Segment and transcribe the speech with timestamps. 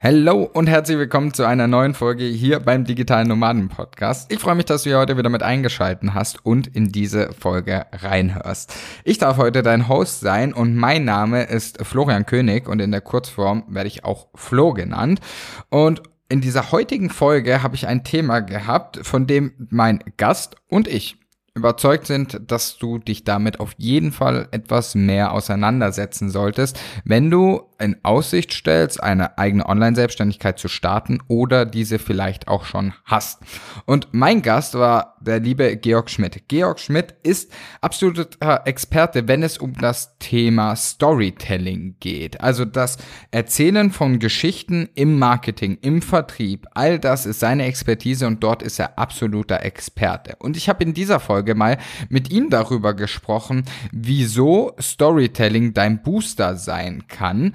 [0.00, 4.32] Hallo und herzlich willkommen zu einer neuen Folge hier beim Digitalen Nomaden Podcast.
[4.32, 7.84] Ich freue mich, dass du hier heute wieder mit eingeschalten hast und in diese Folge
[7.90, 8.72] reinhörst.
[9.02, 13.00] Ich darf heute dein Host sein und mein Name ist Florian König und in der
[13.00, 15.18] Kurzform werde ich auch Flo genannt.
[15.68, 20.86] Und in dieser heutigen Folge habe ich ein Thema gehabt, von dem mein Gast und
[20.86, 21.17] ich
[21.58, 27.68] überzeugt sind, dass du dich damit auf jeden Fall etwas mehr auseinandersetzen solltest, wenn du
[27.80, 33.40] in Aussicht stellst, eine eigene Online-Selbstständigkeit zu starten oder diese vielleicht auch schon hast.
[33.86, 36.48] Und mein Gast war der liebe Georg Schmidt.
[36.48, 42.40] Georg Schmidt ist absoluter Experte, wenn es um das Thema Storytelling geht.
[42.40, 42.98] Also das
[43.30, 48.78] Erzählen von Geschichten im Marketing, im Vertrieb, all das ist seine Expertise und dort ist
[48.78, 50.36] er absoluter Experte.
[50.38, 56.56] Und ich habe in dieser Folge mal mit ihm darüber gesprochen, wieso Storytelling dein Booster
[56.56, 57.54] sein kann,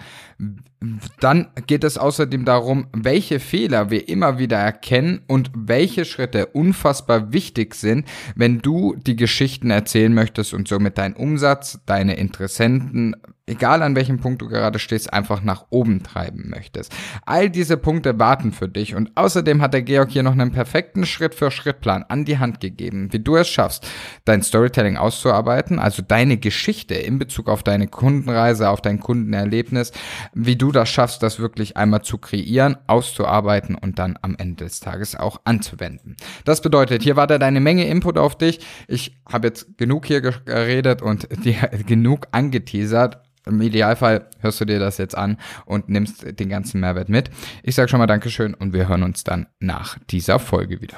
[1.20, 7.32] dann geht es außerdem darum, welche Fehler wir immer wieder erkennen und welche Schritte unfassbar
[7.32, 13.82] wichtig sind, wenn du die Geschichten erzählen möchtest und somit deinen Umsatz, deine Interessenten egal
[13.82, 16.94] an welchem Punkt du gerade stehst, einfach nach oben treiben möchtest.
[17.26, 21.06] All diese Punkte warten für dich und außerdem hat der Georg hier noch einen perfekten
[21.06, 23.88] Schritt-für-Schritt-Plan an die Hand gegeben, wie du es schaffst,
[24.24, 29.92] dein Storytelling auszuarbeiten, also deine Geschichte in Bezug auf deine Kundenreise, auf dein Kundenerlebnis,
[30.34, 34.80] wie du das schaffst, das wirklich einmal zu kreieren, auszuarbeiten und dann am Ende des
[34.80, 36.16] Tages auch anzuwenden.
[36.46, 38.60] Das bedeutet, hier war da deine Menge Input auf dich.
[38.88, 41.56] Ich habe jetzt genug hier geredet und dir
[41.88, 43.22] genug angeteasert.
[43.46, 47.30] Im Idealfall hörst du dir das jetzt an und nimmst den ganzen Mehrwert mit.
[47.62, 50.98] Ich sage schon mal Dankeschön und wir hören uns dann nach dieser Folge wieder.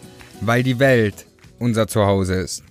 [0.41, 1.27] weil die Welt
[1.59, 2.63] unser Zuhause ist.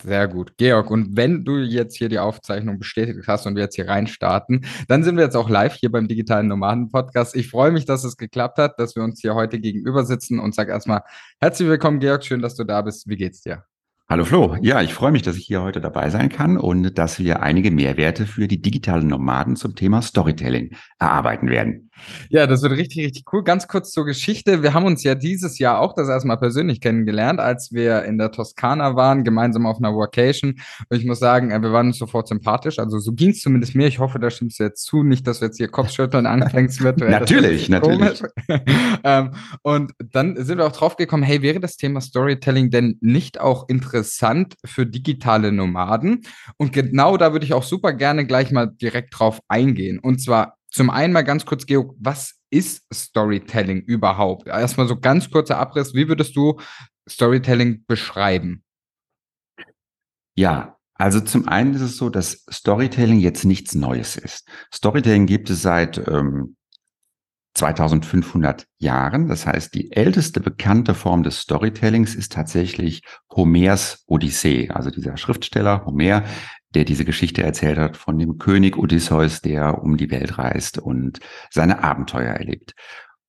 [0.00, 0.56] Sehr gut.
[0.58, 4.64] Georg, und wenn du jetzt hier die Aufzeichnung bestätigt hast und wir jetzt hier reinstarten,
[4.86, 7.34] dann sind wir jetzt auch live hier beim Digitalen Nomaden Podcast.
[7.34, 10.54] Ich freue mich, dass es geklappt hat, dass wir uns hier heute gegenüber sitzen und
[10.54, 11.02] sage erstmal
[11.40, 12.24] herzlich willkommen, Georg.
[12.24, 13.08] Schön, dass du da bist.
[13.08, 13.64] Wie geht's dir?
[14.10, 17.18] Hallo Flo, ja, ich freue mich, dass ich hier heute dabei sein kann und dass
[17.18, 21.87] wir einige Mehrwerte für die digitalen Nomaden zum Thema Storytelling erarbeiten werden.
[22.30, 23.44] Ja, das wird richtig, richtig cool.
[23.44, 24.62] Ganz kurz zur Geschichte.
[24.62, 28.32] Wir haben uns ja dieses Jahr auch das erstmal persönlich kennengelernt, als wir in der
[28.32, 30.60] Toskana waren, gemeinsam auf einer Vacation.
[30.88, 32.78] Und ich muss sagen, äh, wir waren uns sofort sympathisch.
[32.78, 33.86] Also so ging es zumindest mir.
[33.86, 35.02] Ich hoffe, da stimmst du jetzt zu.
[35.02, 36.98] Nicht, dass du jetzt hier Kopfschütteln anfängst mit.
[36.98, 38.22] natürlich, natürlich.
[39.04, 39.32] ähm,
[39.62, 43.68] und dann sind wir auch drauf gekommen, hey, wäre das Thema Storytelling denn nicht auch
[43.68, 46.22] interessant für digitale Nomaden?
[46.56, 49.98] Und genau da würde ich auch super gerne gleich mal direkt drauf eingehen.
[49.98, 54.46] Und zwar zum einen mal ganz kurz, Georg, was ist Storytelling überhaupt?
[54.46, 55.92] Erstmal so ganz kurzer Abriss.
[55.92, 56.60] Wie würdest du
[57.08, 58.62] Storytelling beschreiben?
[60.36, 64.48] Ja, also zum einen ist es so, dass Storytelling jetzt nichts Neues ist.
[64.72, 66.54] Storytelling gibt es seit ähm,
[67.54, 69.26] 2500 Jahren.
[69.26, 73.02] Das heißt, die älteste bekannte Form des Storytellings ist tatsächlich
[73.34, 74.70] Homers Odyssee.
[74.70, 76.22] Also dieser Schriftsteller Homer,
[76.74, 81.20] der diese Geschichte erzählt hat von dem König Odysseus, der um die Welt reist und
[81.50, 82.74] seine Abenteuer erlebt.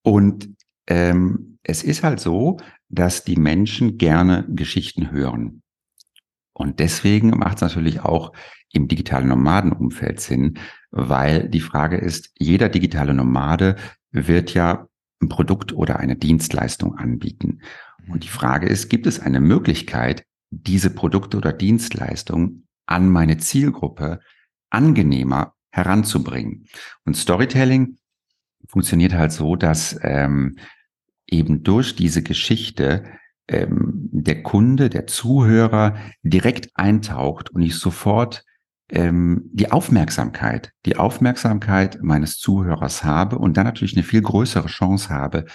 [0.01, 0.49] Und
[0.87, 2.57] ähm, es ist halt so,
[2.89, 5.61] dass die Menschen gerne Geschichten hören.
[6.53, 8.33] Und deswegen macht es natürlich auch
[8.73, 10.59] im digitalen Nomadenumfeld Sinn,
[10.91, 13.75] weil die Frage ist, jeder digitale Nomade
[14.11, 14.87] wird ja
[15.21, 17.61] ein Produkt oder eine Dienstleistung anbieten.
[18.09, 24.19] Und die Frage ist, gibt es eine Möglichkeit, diese Produkte oder Dienstleistungen an meine Zielgruppe
[24.69, 26.65] angenehmer heranzubringen.
[27.05, 27.97] Und Storytelling
[28.67, 30.57] funktioniert halt so, dass ähm,
[31.27, 33.03] eben durch diese Geschichte
[33.47, 38.43] ähm, der Kunde, der Zuhörer direkt eintaucht und ich sofort
[38.89, 45.09] ähm, die Aufmerksamkeit, die Aufmerksamkeit meines Zuhörers habe und dann natürlich eine viel größere Chance
[45.09, 45.45] habe,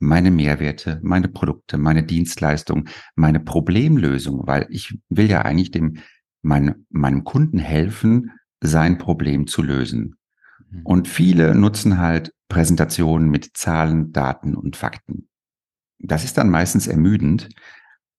[0.00, 5.98] meine Mehrwerte, meine Produkte, meine Dienstleistung, meine Problemlösung, weil ich will ja eigentlich dem
[6.44, 10.16] mein, meinem Kunden helfen, sein Problem zu lösen.
[10.70, 10.82] Mhm.
[10.84, 15.28] Und viele nutzen halt Präsentationen mit Zahlen, Daten und Fakten.
[15.98, 17.48] Das ist dann meistens ermüdend.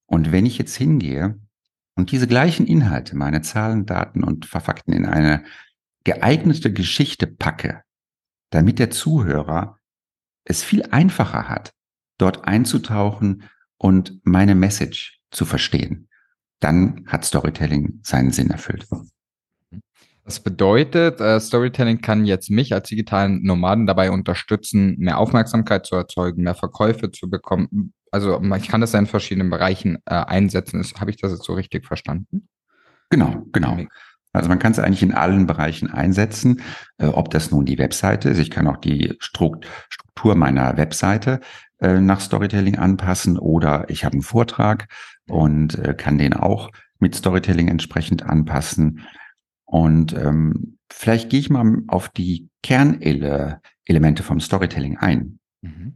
[0.08, 1.40] Und wenn ich jetzt hingehe
[1.96, 5.44] und diese gleichen Inhalte, meine Zahlen, Daten und Fakten in eine
[6.04, 7.84] geeignete Geschichte packe,
[8.50, 9.80] damit der Zuhörer
[10.44, 11.74] es viel einfacher hat,
[12.18, 13.44] dort einzutauchen
[13.78, 16.08] und meine Message zu verstehen,
[16.66, 18.88] dann hat Storytelling seinen Sinn erfüllt.
[20.24, 25.96] Das bedeutet, äh, Storytelling kann jetzt mich als digitalen Nomaden dabei unterstützen, mehr Aufmerksamkeit zu
[25.96, 27.94] erzeugen, mehr Verkäufe zu bekommen.
[28.10, 30.84] Also ich kann das ja in verschiedenen Bereichen äh, einsetzen.
[31.00, 32.48] Habe ich das jetzt so richtig verstanden?
[33.12, 33.78] Genau, genau.
[34.34, 36.62] Also man kann es eigentlich in allen Bereichen einsetzen,
[36.98, 38.40] äh, ob das nun die Webseite ist.
[38.40, 41.42] Ich kann auch die Struktur meiner Webseite
[41.78, 44.88] nach Storytelling anpassen oder ich habe einen Vortrag
[45.28, 49.02] und äh, kann den auch mit Storytelling entsprechend anpassen.
[49.66, 55.40] Und ähm, vielleicht gehe ich mal auf die Kernelemente vom Storytelling ein.
[55.62, 55.94] Mhm.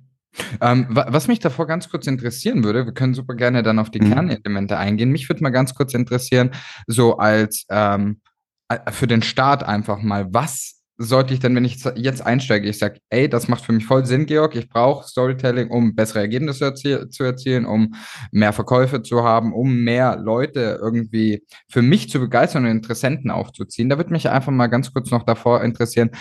[0.61, 3.99] Ähm, was mich davor ganz kurz interessieren würde, wir können super gerne dann auf die
[3.99, 4.13] mhm.
[4.13, 5.11] Kernelemente eingehen.
[5.11, 6.51] Mich würde mal ganz kurz interessieren,
[6.87, 8.21] so als ähm,
[8.69, 12.77] äh, für den Start einfach mal, was sollte ich denn, wenn ich jetzt einsteige, ich
[12.77, 16.65] sage, ey, das macht für mich voll Sinn, Georg, ich brauche Storytelling, um bessere Ergebnisse
[16.65, 17.95] erzie zu erzielen, um
[18.31, 23.87] mehr Verkäufe zu haben, um mehr Leute irgendwie für mich zu begeistern und Interessenten aufzuziehen.
[23.87, 26.11] Da würde mich einfach mal ganz kurz noch davor interessieren,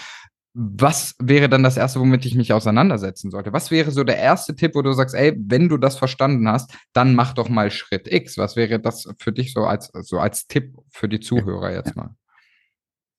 [0.54, 3.52] was wäre dann das Erste, womit ich mich auseinandersetzen sollte?
[3.52, 6.72] Was wäre so der erste Tipp, wo du sagst, ey, wenn du das verstanden hast,
[6.92, 8.38] dann mach doch mal Schritt X.
[8.38, 12.10] Was wäre das für dich so als, so als Tipp für die Zuhörer jetzt mal?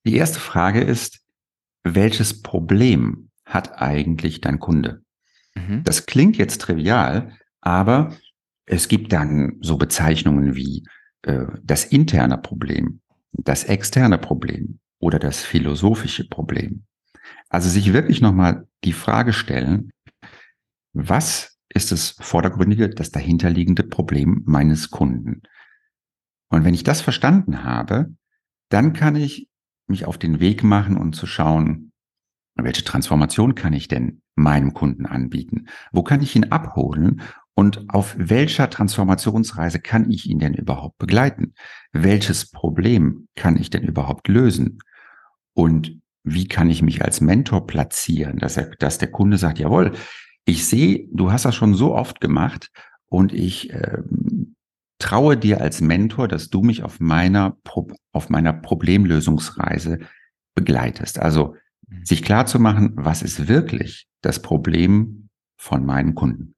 [0.05, 1.19] Die erste Frage ist,
[1.83, 5.01] welches Problem hat eigentlich dein Kunde?
[5.55, 5.83] Mhm.
[5.83, 8.15] Das klingt jetzt trivial, aber
[8.65, 10.85] es gibt dann so Bezeichnungen wie
[11.23, 16.83] äh, das interne Problem, das externe Problem oder das philosophische Problem.
[17.49, 19.91] Also sich wirklich nochmal die Frage stellen,
[20.93, 25.41] was ist das vordergründige, das dahinterliegende Problem meines Kunden?
[26.49, 28.13] Und wenn ich das verstanden habe,
[28.69, 29.48] dann kann ich
[29.89, 31.91] mich auf den Weg machen und zu schauen,
[32.55, 35.67] welche Transformation kann ich denn meinem Kunden anbieten?
[35.91, 37.21] Wo kann ich ihn abholen?
[37.53, 41.53] Und auf welcher Transformationsreise kann ich ihn denn überhaupt begleiten?
[41.91, 44.79] Welches Problem kann ich denn überhaupt lösen?
[45.53, 49.93] Und wie kann ich mich als Mentor platzieren, dass er, dass der Kunde sagt, jawohl,
[50.45, 52.71] ich sehe, du hast das schon so oft gemacht
[53.09, 54.03] und ich äh,
[54.99, 57.57] traue dir als Mentor, dass du mich auf meiner,
[58.11, 59.99] auf meiner Problemlösungsreise
[60.53, 61.19] begleitest.
[61.19, 61.55] Also
[61.87, 62.05] mhm.
[62.05, 66.55] sich klar zu machen, was ist wirklich das Problem von meinen Kunden.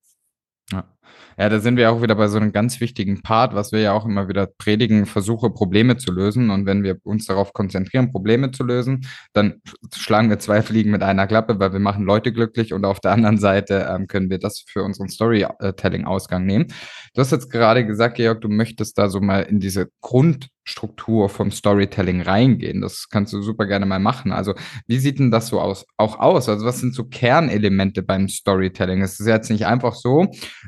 [1.38, 1.50] Ja.
[1.50, 4.06] Da sind wir auch wieder bei so einem ganz wichtigen Part, was wir ja auch
[4.06, 6.50] immer wieder predigen, versuche Probleme zu lösen.
[6.50, 9.62] Und wenn wir uns darauf konzentrieren, Probleme zu lösen, dann
[9.96, 13.12] schlagen wir zwei Fliegen mit einer Klappe, weil wir machen Leute glücklich und auf der
[13.12, 16.68] anderen Seite ähm, können wir das für unseren Storytelling-Ausgang nehmen.
[17.14, 21.30] Du hast jetzt gerade gesagt, Georg, du möchtest da so mal in diese Grund Struktur
[21.30, 22.82] vom Storytelling reingehen.
[22.82, 24.32] Das kannst du super gerne mal machen.
[24.32, 24.54] Also,
[24.88, 26.50] wie sieht denn das so aus, auch aus?
[26.50, 29.02] Also, was sind so Kernelemente beim Storytelling?
[29.02, 30.28] Es ist jetzt nicht einfach so,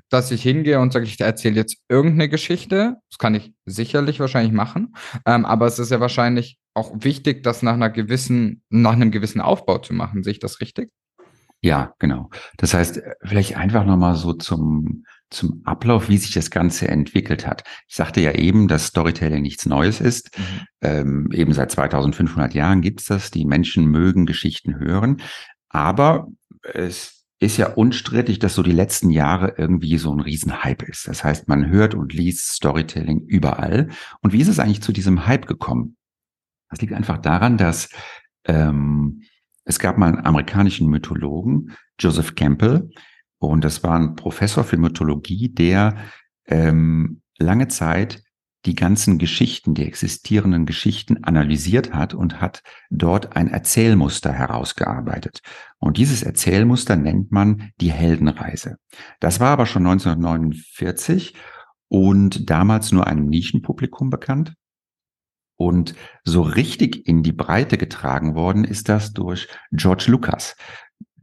[0.09, 2.97] dass ich hingehe und sage, ich erzähle jetzt irgendeine Geschichte.
[3.09, 4.95] Das kann ich sicherlich wahrscheinlich machen.
[5.25, 9.41] Ähm, aber es ist ja wahrscheinlich auch wichtig, das nach einer gewissen, nach einem gewissen
[9.41, 10.23] Aufbau zu machen.
[10.23, 10.91] Sehe ich das richtig?
[11.61, 12.29] Ja, genau.
[12.57, 17.63] Das heißt, vielleicht einfach nochmal so zum, zum Ablauf, wie sich das Ganze entwickelt hat.
[17.87, 20.37] Ich sagte ja eben, dass Storytelling nichts Neues ist.
[20.37, 20.43] Mhm.
[20.81, 23.31] Ähm, eben seit 2500 Jahren gibt's das.
[23.31, 25.21] Die Menschen mögen Geschichten hören.
[25.69, 26.27] Aber
[26.61, 31.07] es ist ja unstrittig, dass so die letzten Jahre irgendwie so ein Riesenhype ist.
[31.07, 33.89] Das heißt, man hört und liest Storytelling überall.
[34.21, 35.97] Und wie ist es eigentlich zu diesem Hype gekommen?
[36.69, 37.89] Das liegt einfach daran, dass
[38.45, 39.23] ähm,
[39.65, 42.89] es gab mal einen amerikanischen Mythologen, Joseph Campbell,
[43.47, 45.97] und das war ein Professor für Mythologie, der
[46.47, 48.23] ähm, lange Zeit
[48.65, 55.41] die ganzen Geschichten, die existierenden Geschichten analysiert hat und hat dort ein Erzählmuster herausgearbeitet.
[55.79, 58.77] Und dieses Erzählmuster nennt man die Heldenreise.
[59.19, 61.35] Das war aber schon 1949
[61.89, 64.53] und damals nur einem Nischenpublikum bekannt.
[65.55, 70.55] Und so richtig in die Breite getragen worden ist das durch George Lucas.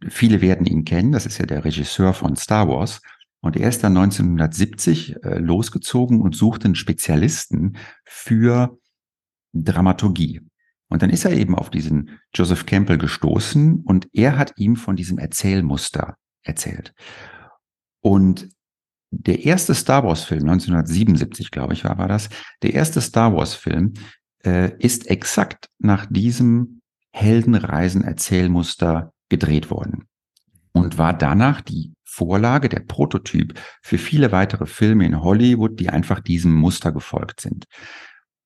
[0.08, 3.00] Viele werden ihn kennen, das ist ja der Regisseur von Star Wars.
[3.40, 8.78] Und er ist dann 1970 äh, losgezogen und suchte einen Spezialisten für
[9.54, 10.42] Dramaturgie.
[10.88, 14.96] Und dann ist er eben auf diesen Joseph Campbell gestoßen und er hat ihm von
[14.96, 16.92] diesem Erzählmuster erzählt.
[18.00, 18.48] Und
[19.10, 22.28] der erste Star Wars Film, 1977, glaube ich, war, war das,
[22.62, 23.94] der erste Star Wars Film
[24.44, 26.80] äh, ist exakt nach diesem
[27.12, 30.06] Heldenreisen-Erzählmuster gedreht worden
[30.72, 36.20] und war danach die Vorlage, der Prototyp für viele weitere Filme in Hollywood, die einfach
[36.20, 37.66] diesem Muster gefolgt sind.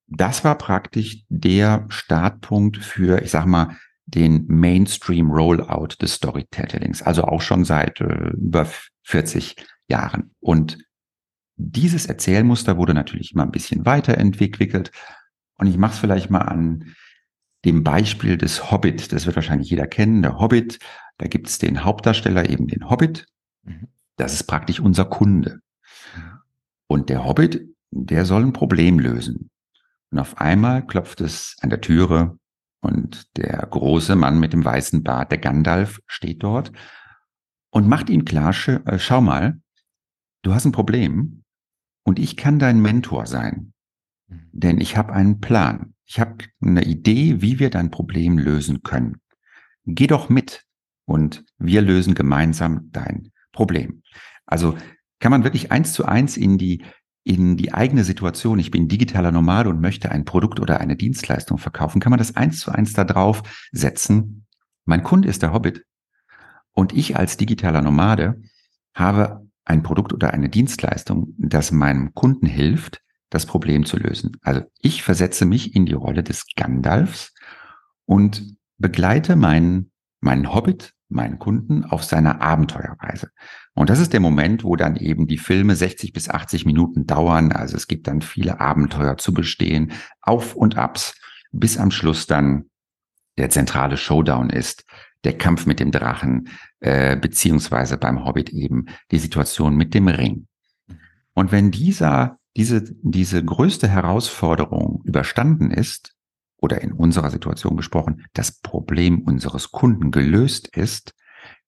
[0.07, 3.75] das war praktisch der Startpunkt für, ich sag mal,
[4.05, 8.67] den Mainstream Rollout des Storytellings, also auch schon seit äh, über
[9.03, 9.55] 40
[9.87, 10.35] Jahren.
[10.39, 10.77] Und
[11.57, 14.91] dieses Erzählmuster wurde natürlich immer ein bisschen weiterentwickelt.
[15.57, 16.95] Und ich mache es vielleicht mal an
[17.65, 19.11] dem Beispiel des Hobbit.
[19.11, 20.21] Das wird wahrscheinlich jeder kennen.
[20.21, 20.79] Der Hobbit,
[21.17, 23.25] da gibt es den Hauptdarsteller, eben den Hobbit.
[23.63, 23.87] Mhm.
[24.15, 25.59] Das ist praktisch unser Kunde.
[26.87, 29.49] Und der Hobbit, der soll ein Problem lösen.
[30.11, 32.37] Und auf einmal klopft es an der Türe
[32.81, 36.71] und der große Mann mit dem weißen Bart, der Gandalf, steht dort
[37.71, 39.59] und macht ihm klar, äh, schau mal,
[40.43, 41.43] du hast ein Problem
[42.03, 43.73] und ich kann dein Mentor sein.
[44.27, 44.49] Mhm.
[44.51, 45.94] Denn ich habe einen Plan.
[46.05, 49.17] Ich habe eine Idee, wie wir dein Problem lösen können.
[49.85, 50.63] Geh doch mit
[51.05, 54.03] und wir lösen gemeinsam dein Problem.
[54.45, 54.77] Also
[55.19, 56.83] kann man wirklich eins zu eins in die
[57.27, 61.57] in die eigene Situation, ich bin digitaler Nomade und möchte ein Produkt oder eine Dienstleistung
[61.57, 64.45] verkaufen, kann man das eins zu eins da drauf setzen.
[64.85, 65.83] Mein Kunde ist der Hobbit
[66.71, 68.41] und ich als digitaler Nomade
[68.93, 74.37] habe ein Produkt oder eine Dienstleistung, das meinem Kunden hilft, das Problem zu lösen.
[74.41, 77.33] Also ich versetze mich in die Rolle des Gandalfs
[78.05, 83.29] und begleite meinen, meinen Hobbit meinen Kunden auf seiner Abenteuerreise.
[83.73, 87.51] Und das ist der Moment, wo dann eben die Filme 60 bis 80 Minuten dauern.
[87.51, 89.91] Also es gibt dann viele Abenteuer zu bestehen,
[90.21, 91.15] Auf und Abs,
[91.51, 92.69] bis am Schluss dann
[93.37, 94.85] der zentrale Showdown ist,
[95.23, 100.47] der Kampf mit dem Drachen, äh, beziehungsweise beim Hobbit eben die Situation mit dem Ring.
[101.33, 106.15] Und wenn dieser, diese, diese größte Herausforderung überstanden ist,
[106.57, 111.13] oder in unserer Situation gesprochen, das Problem unseres Kunden gelöst ist,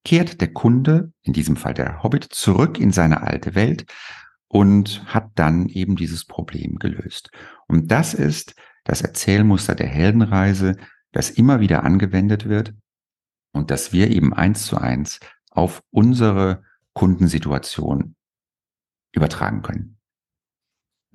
[0.04, 3.86] kehrt der Kunde, in diesem Fall der Hobbit, zurück in seine alte Welt
[4.48, 7.30] und hat dann eben dieses Problem gelöst.
[7.68, 10.78] Und das ist das Erzählmuster der Heldenreise,
[11.12, 12.74] das immer wieder angewendet wird
[13.52, 15.20] und das wir eben eins zu eins
[15.52, 16.64] auf unsere
[16.94, 18.16] Kundensituation
[19.12, 19.97] übertragen können.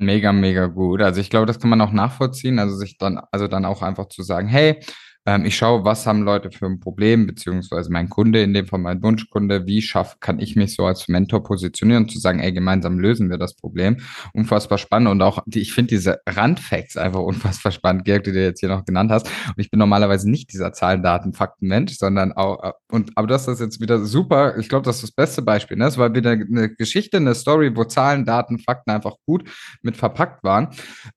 [0.02, 1.00] Mega, mega gut.
[1.00, 2.58] Also ich glaube, das kann man auch nachvollziehen.
[2.58, 4.80] Also sich dann, also dann auch einfach zu sagen, hey,
[5.24, 8.80] ähm, ich schaue, was haben Leute für ein Problem, beziehungsweise mein Kunde, in dem Fall
[8.80, 12.98] mein Wunschkunde, wie schaff, kann ich mich so als Mentor positionieren zu sagen, ey, gemeinsam
[12.98, 13.98] lösen wir das Problem.
[14.32, 18.42] Unfassbar spannend und auch, die, ich finde diese Randfacts einfach unfassbar spannend, Georg, die du
[18.42, 19.26] jetzt hier noch genannt hast.
[19.26, 23.28] Und ich bin normalerweise nicht dieser Zahlen, Daten, Fakten Mensch, sondern auch, äh, und, aber
[23.28, 24.58] das ist jetzt wieder super.
[24.58, 25.84] Ich glaube, das ist das beste Beispiel, ne?
[25.84, 29.48] Das war wieder eine Geschichte, eine Story, wo Zahlen, Daten, Fakten einfach gut
[29.82, 30.68] mit verpackt waren.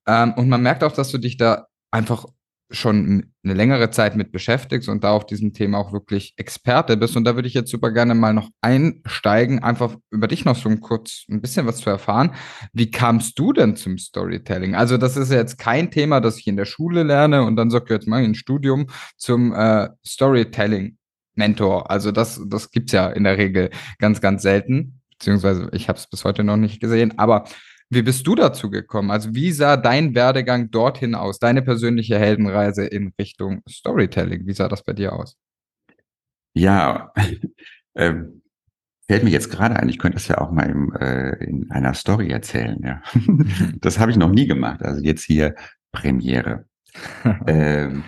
[0.06, 2.26] Ähm, und man merkt auch, dass du dich da einfach
[2.70, 7.16] schon eine längere Zeit mit beschäftigst und da auf diesem Thema auch wirklich Experte bist.
[7.16, 10.68] Und da würde ich jetzt super gerne mal noch einsteigen, einfach über dich noch so
[10.76, 12.34] kurz ein bisschen was zu erfahren.
[12.72, 14.74] Wie kamst du denn zum Storytelling?
[14.74, 17.88] Also das ist jetzt kein Thema, das ich in der Schule lerne und dann sag
[17.90, 20.96] jetzt mal ein Studium zum äh, Storytelling.
[21.36, 21.90] Mentor.
[21.90, 25.00] Also das, das gibt's ja in der Regel ganz, ganz selten.
[25.10, 27.18] Beziehungsweise ich habe es bis heute noch nicht gesehen.
[27.18, 27.44] Aber
[27.90, 29.10] wie bist du dazu gekommen?
[29.10, 31.38] Also wie sah dein Werdegang dorthin aus?
[31.38, 34.46] Deine persönliche Heldenreise in Richtung Storytelling?
[34.46, 35.36] Wie sah das bei dir aus?
[36.54, 37.12] Ja,
[37.94, 38.42] ähm,
[39.08, 41.94] fällt mir jetzt gerade ein, ich könnte das ja auch mal im, äh, in einer
[41.94, 42.80] Story erzählen.
[42.82, 43.02] Ja.
[43.80, 44.82] das habe ich noch nie gemacht.
[44.82, 45.54] Also jetzt hier
[45.92, 46.66] Premiere.
[47.46, 48.04] ähm,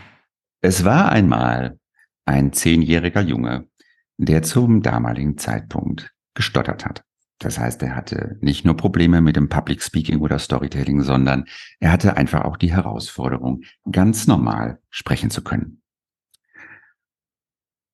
[0.60, 1.78] es war einmal
[2.24, 3.68] ein zehnjähriger Junge,
[4.16, 7.04] der zum damaligen Zeitpunkt gestottert hat.
[7.38, 11.44] Das heißt, er hatte nicht nur Probleme mit dem Public Speaking oder Storytelling, sondern
[11.78, 15.80] er hatte einfach auch die Herausforderung, ganz normal sprechen zu können.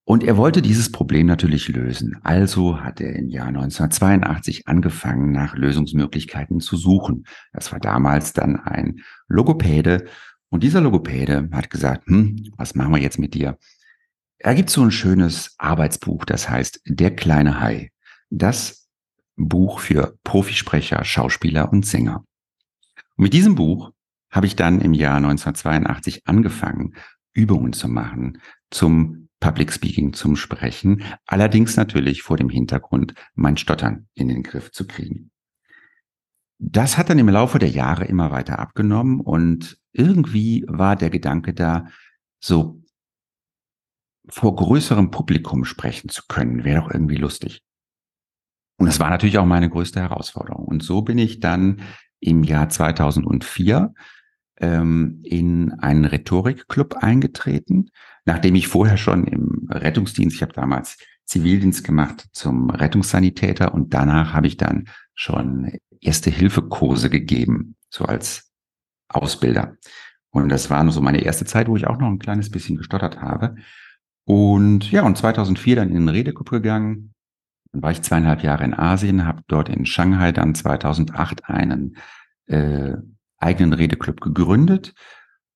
[0.07, 2.19] Und er wollte dieses Problem natürlich lösen.
[2.23, 7.25] Also hat er im Jahr 1982 angefangen, nach Lösungsmöglichkeiten zu suchen.
[7.53, 10.05] Das war damals dann ein Logopäde.
[10.49, 13.57] Und dieser Logopäde hat gesagt, hm, was machen wir jetzt mit dir?
[14.37, 17.89] Er gibt so ein schönes Arbeitsbuch, das heißt Der kleine Hai.
[18.29, 18.84] Das
[19.35, 22.23] Buch für Profisprecher, Schauspieler und Sänger.
[23.15, 23.91] Und mit diesem Buch
[24.29, 26.95] habe ich dann im Jahr 1982 angefangen,
[27.33, 34.07] Übungen zu machen zum Public Speaking, zum Sprechen, allerdings natürlich vor dem Hintergrund, mein Stottern
[34.13, 35.31] in den Griff zu kriegen.
[36.57, 41.53] Das hat dann im Laufe der Jahre immer weiter abgenommen und irgendwie war der Gedanke
[41.53, 41.87] da,
[42.39, 42.81] so
[44.27, 47.64] vor größerem Publikum sprechen zu können, wäre doch irgendwie lustig.
[48.77, 50.65] Und das war natürlich auch meine größte Herausforderung.
[50.65, 51.81] Und so bin ich dann
[52.19, 53.93] im Jahr 2004
[54.57, 57.89] ähm, in einen Rhetorikclub eingetreten,
[58.25, 64.33] nachdem ich vorher schon im Rettungsdienst, ich habe damals Zivildienst gemacht zum Rettungssanitäter und danach
[64.33, 68.51] habe ich dann schon erste Hilfekurse gegeben, so als
[69.09, 69.75] Ausbilder.
[70.29, 73.21] Und das war so meine erste Zeit, wo ich auch noch ein kleines bisschen gestottert
[73.21, 73.55] habe.
[74.25, 77.14] Und ja, und 2004 dann in den Redeclub gegangen.
[77.75, 81.97] Dann war ich zweieinhalb Jahre in Asien, habe dort in Shanghai dann 2008 einen
[82.45, 82.93] äh,
[83.37, 84.93] eigenen Redeclub gegründet.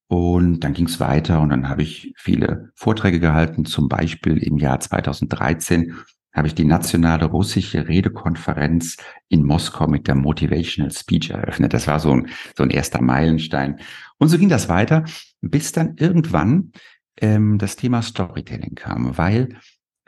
[0.08, 3.64] Und dann ging es weiter und dann habe ich viele Vorträge gehalten.
[3.64, 5.96] Zum Beispiel im Jahr 2013
[6.34, 8.98] habe ich die nationale russische Redekonferenz
[9.30, 11.74] in Moskau mit der Motivational Speech eröffnet.
[11.74, 13.80] Das war so ein, so ein erster Meilenstein.
[14.18, 15.06] Und so ging das weiter,
[15.40, 16.74] bis dann irgendwann
[17.22, 19.56] ähm, das Thema Storytelling kam, weil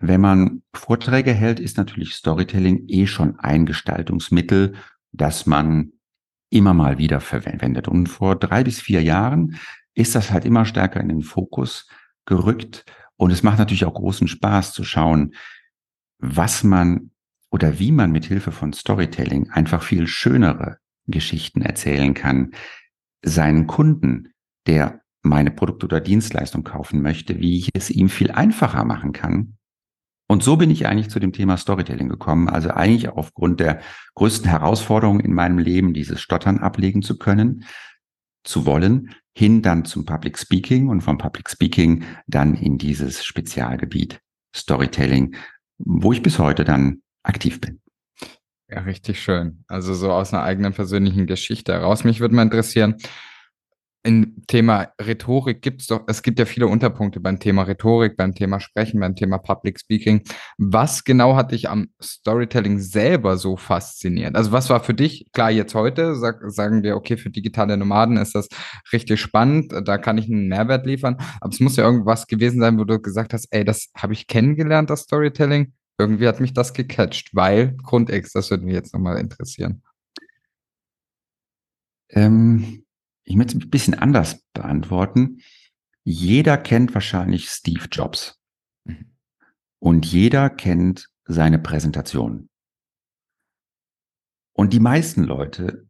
[0.02, 4.74] wenn man Vorträge hält, ist natürlich Storytelling eh schon ein Gestaltungsmittel,
[5.12, 5.94] das man
[6.50, 7.88] immer mal wieder verwendet.
[7.88, 9.58] Und vor drei bis vier Jahren
[9.94, 11.88] ist das halt immer stärker in den Fokus
[12.26, 12.86] gerückt.
[13.16, 15.34] Und es macht natürlich auch großen Spaß zu schauen,
[16.18, 17.12] was man
[17.52, 20.78] oder wie man mit Hilfe von Storytelling einfach viel schönere
[21.08, 22.52] Geschichten erzählen kann,
[23.24, 24.34] seinen Kunden,
[24.66, 29.58] der meine Produkte oder Dienstleistung kaufen möchte, wie ich es ihm viel einfacher machen kann.
[30.32, 32.48] Und so bin ich eigentlich zu dem Thema Storytelling gekommen.
[32.48, 33.82] Also eigentlich aufgrund der
[34.16, 37.66] größten Herausforderung in meinem Leben, dieses Stottern ablegen zu können,
[38.46, 44.22] zu wollen, hin dann zum Public Speaking und vom Public Speaking dann in dieses Spezialgebiet
[44.56, 45.36] Storytelling,
[45.80, 47.82] wo ich bis heute dann aktiv bin.
[48.70, 49.66] Ja, richtig schön.
[49.68, 52.06] Also so aus einer eigenen persönlichen Geschichte heraus.
[52.06, 52.96] Mich würde mal interessieren,
[54.04, 58.34] im Thema Rhetorik gibt es doch, es gibt ja viele Unterpunkte beim Thema Rhetorik, beim
[58.34, 60.24] Thema Sprechen, beim Thema Public Speaking.
[60.58, 64.36] Was genau hat dich am Storytelling selber so fasziniert?
[64.36, 68.18] Also was war für dich, klar, jetzt heute sag, sagen wir, okay, für digitale Nomaden
[68.18, 68.48] ist das
[68.92, 72.80] richtig spannend, da kann ich einen Mehrwert liefern, aber es muss ja irgendwas gewesen sein,
[72.80, 75.74] wo du gesagt hast, ey, das habe ich kennengelernt, das Storytelling.
[76.00, 79.84] Irgendwie hat mich das gecatcht, weil Grund X, das würde mich jetzt nochmal interessieren.
[82.10, 82.84] Ähm
[83.24, 85.42] ich möchte es ein bisschen anders beantworten.
[86.04, 88.40] Jeder kennt wahrscheinlich Steve Jobs.
[88.86, 89.14] Mhm.
[89.80, 92.50] Und jeder kennt seine Präsentation.
[94.54, 95.88] Und die meisten Leute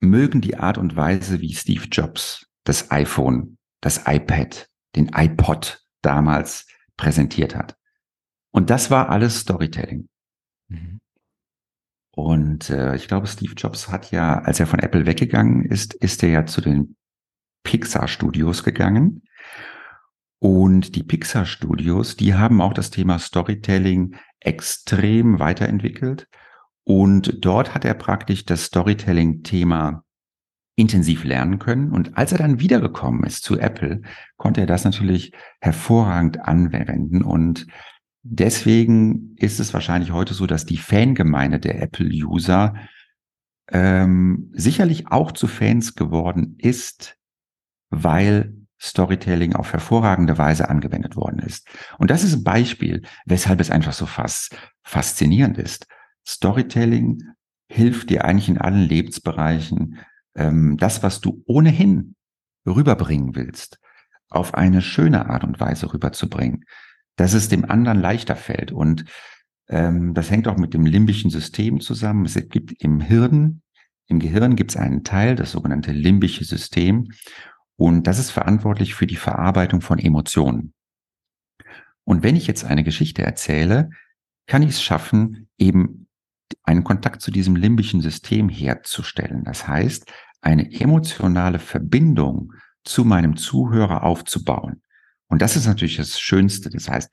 [0.00, 6.66] mögen die Art und Weise, wie Steve Jobs das iPhone, das iPad, den iPod damals
[6.96, 7.76] präsentiert hat.
[8.52, 10.08] Und das war alles Storytelling.
[10.68, 11.00] Mhm.
[12.12, 16.22] Und äh, ich glaube, Steve Jobs hat ja, als er von Apple weggegangen ist, ist
[16.22, 16.96] er ja zu den
[17.62, 19.22] Pixar Studios gegangen.
[20.38, 26.28] Und die Pixar Studios, die haben auch das Thema Storytelling extrem weiterentwickelt.
[26.84, 30.02] Und dort hat er praktisch das Storytelling-Thema
[30.76, 31.92] intensiv lernen können.
[31.92, 34.00] Und als er dann wiedergekommen ist zu Apple,
[34.36, 37.22] konnte er das natürlich hervorragend anwenden.
[37.22, 37.66] Und
[38.22, 42.74] Deswegen ist es wahrscheinlich heute so, dass die Fangemeinde der Apple-User
[43.68, 47.16] ähm, sicherlich auch zu Fans geworden ist,
[47.88, 51.68] weil Storytelling auf hervorragende Weise angewendet worden ist.
[51.98, 55.86] Und das ist ein Beispiel, weshalb es einfach so fast faszinierend ist.
[56.26, 57.22] Storytelling
[57.68, 59.98] hilft dir eigentlich in allen Lebensbereichen,
[60.34, 62.16] ähm, das, was du ohnehin
[62.66, 63.78] rüberbringen willst,
[64.28, 66.64] auf eine schöne Art und Weise rüberzubringen
[67.16, 68.72] dass es dem anderen leichter fällt.
[68.72, 69.04] Und
[69.68, 72.24] ähm, das hängt auch mit dem limbischen System zusammen.
[72.24, 73.62] Es gibt im Hirn,
[74.06, 77.12] im Gehirn gibt es einen Teil, das sogenannte limbische System.
[77.76, 80.74] Und das ist verantwortlich für die Verarbeitung von Emotionen.
[82.04, 83.90] Und wenn ich jetzt eine Geschichte erzähle,
[84.46, 86.08] kann ich es schaffen, eben
[86.64, 89.44] einen Kontakt zu diesem limbischen System herzustellen.
[89.44, 92.52] Das heißt, eine emotionale Verbindung
[92.84, 94.82] zu meinem Zuhörer aufzubauen.
[95.30, 96.68] Und das ist natürlich das Schönste.
[96.68, 97.10] Das heißt,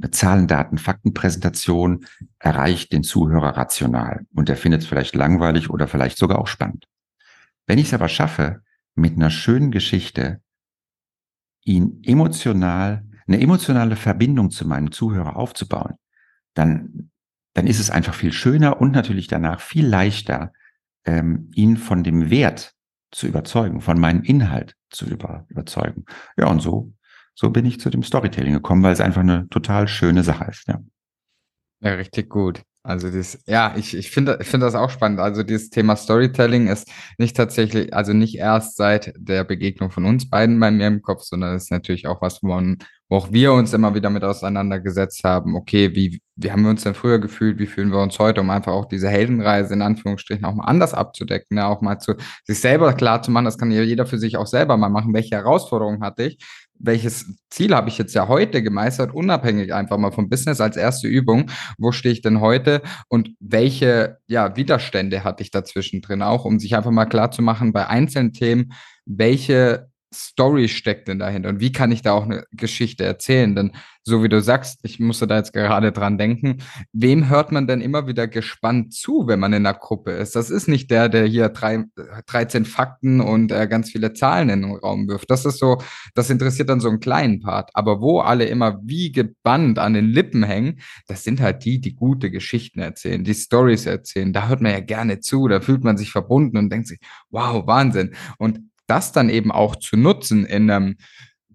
[0.00, 2.04] eine Zahlen, Daten, Faktenpräsentation
[2.38, 6.86] erreicht den Zuhörer rational und er findet es vielleicht langweilig oder vielleicht sogar auch spannend.
[7.66, 8.62] Wenn ich es aber schaffe,
[8.94, 10.40] mit einer schönen Geschichte
[11.64, 15.94] ihn emotional, eine emotionale Verbindung zu meinem Zuhörer aufzubauen,
[16.54, 17.10] dann,
[17.54, 20.52] dann ist es einfach viel schöner und natürlich danach viel leichter,
[21.04, 22.74] ähm, ihn von dem Wert
[23.12, 26.04] zu überzeugen, von meinem Inhalt zu über, überzeugen.
[26.36, 26.92] Ja, und so
[27.34, 30.66] so bin ich zu dem Storytelling gekommen, weil es einfach eine total schöne Sache ist.
[30.68, 30.80] Ja,
[31.80, 32.62] ja richtig gut.
[32.84, 35.20] Also das, ja, ich, ich finde ich finde das auch spannend.
[35.20, 40.28] Also dieses Thema Storytelling ist nicht tatsächlich, also nicht erst seit der Begegnung von uns
[40.28, 42.48] beiden bei mir im Kopf, sondern ist natürlich auch was, wo,
[43.08, 45.54] wo auch wir uns immer wieder mit auseinandergesetzt haben.
[45.54, 47.60] Okay, wie, wie haben wir uns denn früher gefühlt?
[47.60, 50.92] Wie fühlen wir uns heute, um einfach auch diese Heldenreise in Anführungsstrichen auch mal anders
[50.92, 51.66] abzudecken, ne?
[51.66, 53.44] auch mal zu sich selber klar zu machen.
[53.44, 55.14] Das kann ja jeder für sich auch selber mal machen.
[55.14, 56.38] Welche Herausforderungen hatte ich?
[56.82, 61.08] Welches Ziel habe ich jetzt ja heute gemeistert, unabhängig einfach mal vom Business als erste
[61.08, 61.50] Übung.
[61.78, 66.58] Wo stehe ich denn heute und welche ja, Widerstände hatte ich dazwischen drin auch, um
[66.58, 68.72] sich einfach mal klar zu machen, bei einzelnen Themen
[69.04, 73.54] welche Story steckt denn dahinter und wie kann ich da auch eine Geschichte erzählen?
[73.54, 73.72] Denn
[74.04, 76.58] so wie du sagst, ich musste da jetzt gerade dran denken,
[76.92, 80.34] wem hört man denn immer wieder gespannt zu, wenn man in einer Gruppe ist?
[80.34, 81.84] Das ist nicht der, der hier drei,
[82.26, 85.30] 13 Fakten und äh, ganz viele Zahlen in den Raum wirft.
[85.30, 85.78] Das ist so,
[86.14, 87.70] das interessiert dann so einen kleinen Part.
[87.74, 91.94] Aber wo alle immer wie gebannt an den Lippen hängen, das sind halt die, die
[91.94, 94.32] gute Geschichten erzählen, die Stories erzählen.
[94.32, 96.98] Da hört man ja gerne zu, da fühlt man sich verbunden und denkt sich,
[97.30, 98.14] wow, Wahnsinn.
[98.38, 100.96] Und das dann eben auch zu nutzen in einem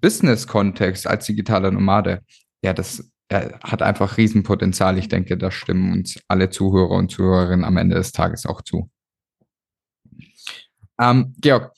[0.01, 2.21] Business-Kontext als digitaler Nomade,
[2.63, 4.97] ja, das ja, hat einfach Riesenpotenzial.
[4.97, 8.89] Ich denke, da stimmen uns alle Zuhörer und Zuhörerinnen am Ende des Tages auch zu.
[10.99, 11.73] Ähm, Georg,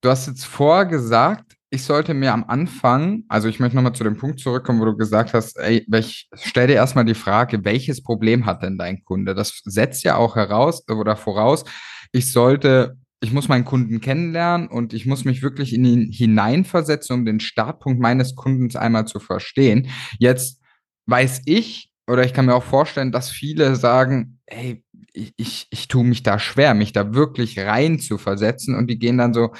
[0.00, 4.04] du hast jetzt vorher gesagt, ich sollte mir am Anfang, also ich möchte nochmal zu
[4.04, 8.02] dem Punkt zurückkommen, wo du gesagt hast, ey, ich stell dir erstmal die Frage, welches
[8.02, 9.34] Problem hat denn dein Kunde?
[9.34, 11.64] Das setzt ja auch heraus oder voraus,
[12.12, 17.14] ich sollte ich muss meinen Kunden kennenlernen und ich muss mich wirklich in ihn hineinversetzen,
[17.14, 19.88] um den Startpunkt meines Kundens einmal zu verstehen.
[20.18, 20.60] Jetzt
[21.06, 25.88] weiß ich oder ich kann mir auch vorstellen, dass viele sagen, hey, ich, ich, ich
[25.88, 29.52] tue mich da schwer, mich da wirklich rein zu versetzen und die gehen dann so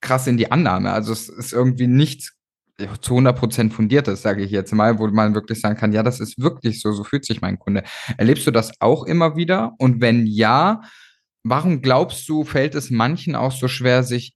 [0.00, 0.92] krass in die Annahme.
[0.92, 2.32] Also es ist irgendwie nichts
[3.00, 6.20] zu 100 Prozent fundiertes, sage ich jetzt mal, wo man wirklich sagen kann, ja, das
[6.20, 7.82] ist wirklich so, so fühlt sich mein Kunde.
[8.16, 9.74] Erlebst du das auch immer wieder?
[9.78, 10.80] Und wenn ja,
[11.42, 14.34] Warum glaubst du, fällt es manchen auch so schwer, sich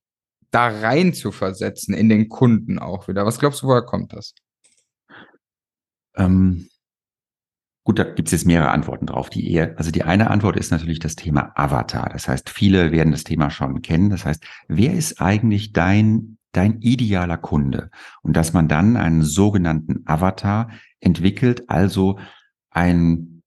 [0.50, 3.26] da rein zu versetzen in den Kunden auch wieder?
[3.26, 4.34] Was glaubst du, woher kommt das?
[6.16, 6.68] Ähm,
[7.84, 9.30] gut, da gibt es jetzt mehrere Antworten drauf.
[9.30, 12.08] Die eher, also die eine Antwort ist natürlich das Thema Avatar.
[12.10, 14.10] Das heißt, viele werden das Thema schon kennen.
[14.10, 17.90] Das heißt, wer ist eigentlich dein dein idealer Kunde
[18.22, 22.18] und dass man dann einen sogenannten Avatar entwickelt, also
[22.70, 23.42] ein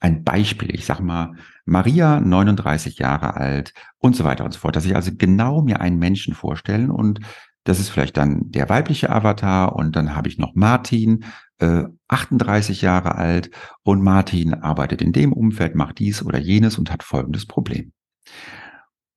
[0.00, 0.74] ein Beispiel.
[0.74, 1.34] Ich sag mal,
[1.70, 4.74] Maria, 39 Jahre alt und so weiter und so fort.
[4.74, 7.20] Dass ich also genau mir einen Menschen vorstellen und
[7.64, 11.24] das ist vielleicht dann der weibliche Avatar und dann habe ich noch Martin,
[11.58, 13.50] äh, 38 Jahre alt
[13.82, 17.92] und Martin arbeitet in dem Umfeld, macht dies oder jenes und hat folgendes Problem.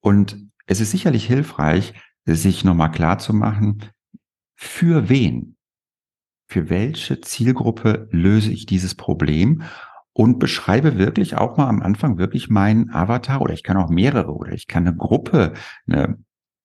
[0.00, 3.82] Und es ist sicherlich hilfreich, sich nochmal klar zu machen,
[4.54, 5.56] für wen,
[6.46, 9.62] für welche Zielgruppe löse ich dieses Problem
[10.14, 14.32] und beschreibe wirklich auch mal am Anfang wirklich meinen Avatar oder ich kann auch mehrere
[14.34, 15.52] oder ich kann eine Gruppe,
[15.86, 16.18] eine,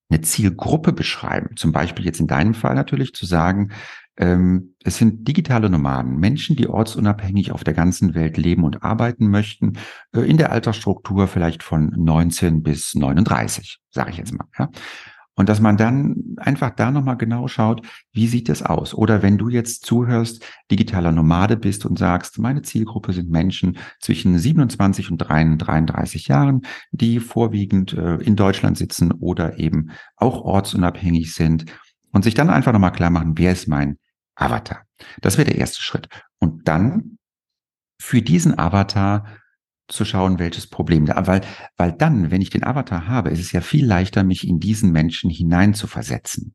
[0.08, 1.56] eine Zielgruppe beschreiben.
[1.56, 3.72] Zum Beispiel jetzt in deinem Fall natürlich zu sagen,
[4.16, 9.28] ähm, es sind digitale Nomaden, Menschen, die ortsunabhängig auf der ganzen Welt leben und arbeiten
[9.28, 9.74] möchten,
[10.14, 14.46] äh, in der Altersstruktur vielleicht von 19 bis 39, sage ich jetzt mal.
[14.58, 14.68] Ja?
[15.40, 17.80] Und dass man dann einfach da nochmal genau schaut,
[18.12, 18.92] wie sieht es aus?
[18.92, 24.38] Oder wenn du jetzt zuhörst, digitaler Nomade bist und sagst, meine Zielgruppe sind Menschen zwischen
[24.38, 31.64] 27 und 33 Jahren, die vorwiegend äh, in Deutschland sitzen oder eben auch ortsunabhängig sind
[32.12, 33.96] und sich dann einfach nochmal klar machen, wer ist mein
[34.34, 34.82] Avatar?
[35.22, 36.10] Das wäre der erste Schritt.
[36.38, 37.16] Und dann
[37.98, 39.24] für diesen Avatar
[39.92, 41.42] zu schauen, welches Problem da, weil,
[41.76, 44.92] weil dann, wenn ich den Avatar habe, ist es ja viel leichter, mich in diesen
[44.92, 46.54] Menschen hinein zu versetzen.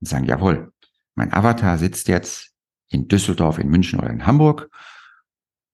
[0.00, 0.72] Und sagen, jawohl,
[1.14, 2.52] mein Avatar sitzt jetzt
[2.88, 4.68] in Düsseldorf, in München oder in Hamburg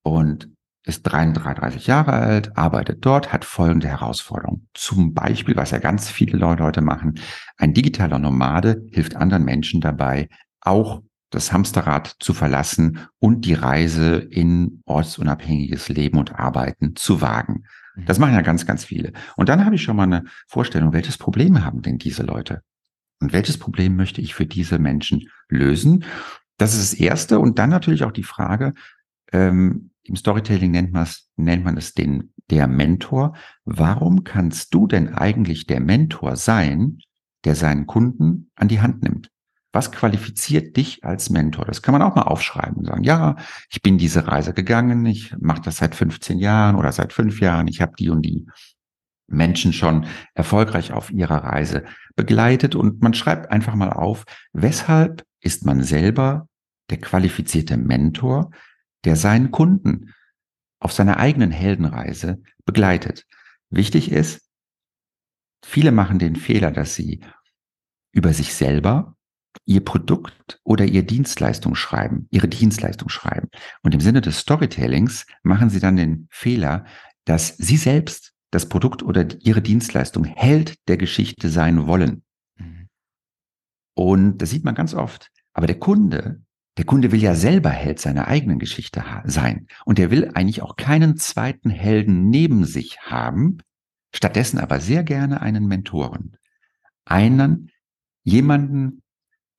[0.03, 0.49] und
[0.85, 4.68] ist 33 Jahre alt, arbeitet dort, hat folgende Herausforderung.
[4.73, 7.21] Zum Beispiel, was ja ganz viele Leute heute machen,
[7.59, 10.29] ein digitaler Nomade hilft anderen Menschen dabei,
[10.61, 17.64] auch das Hamsterrad zu verlassen und die Reise in ortsunabhängiges Leben und Arbeiten zu wagen.
[17.97, 18.07] Mhm.
[18.07, 19.12] Das machen ja ganz, ganz viele.
[19.37, 22.62] Und dann habe ich schon mal eine Vorstellung, welches Problem haben denn diese Leute?
[23.21, 26.05] Und welches Problem möchte ich für diese Menschen lösen?
[26.57, 27.41] Das ist das Erste.
[27.41, 28.75] Und dann natürlich auch die Frage,
[29.33, 33.37] ähm, im Storytelling nennt man es, nennt man es den, der Mentor.
[33.64, 36.99] Warum kannst du denn eigentlich der Mentor sein,
[37.45, 39.31] der seinen Kunden an die Hand nimmt?
[39.79, 41.64] Was qualifiziert dich als Mentor?
[41.64, 43.37] Das kann man auch mal aufschreiben und sagen, ja,
[43.71, 47.69] ich bin diese Reise gegangen, ich mache das seit 15 Jahren oder seit fünf Jahren,
[47.69, 48.45] ich habe die und die
[49.29, 51.85] Menschen schon erfolgreich auf ihrer Reise
[52.17, 56.49] begleitet und man schreibt einfach mal auf, weshalb ist man selber
[56.91, 58.51] der qualifizierte Mentor,
[59.05, 60.12] der seinen Kunden
[60.81, 63.27] auf seiner eigenen Heldenreise begleitet.
[63.71, 64.41] Wichtig ist,
[65.64, 67.21] viele machen den Fehler, dass sie
[68.11, 69.14] über sich selber
[69.65, 73.49] ihr Produkt oder ihr Dienstleistung schreiben, ihre Dienstleistung schreiben.
[73.83, 76.85] Und im Sinne des Storytellings machen sie dann den Fehler,
[77.25, 82.23] dass sie selbst das Produkt oder ihre Dienstleistung Held der Geschichte sein wollen.
[82.57, 82.89] Mhm.
[83.95, 85.31] Und das sieht man ganz oft.
[85.53, 86.43] Aber der Kunde,
[86.79, 89.67] der Kunde will ja selber Held seiner eigenen Geschichte sein.
[89.85, 93.59] Und der will eigentlich auch keinen zweiten Helden neben sich haben,
[94.15, 96.37] stattdessen aber sehr gerne einen Mentoren.
[97.05, 97.71] einen,
[98.23, 99.03] jemanden,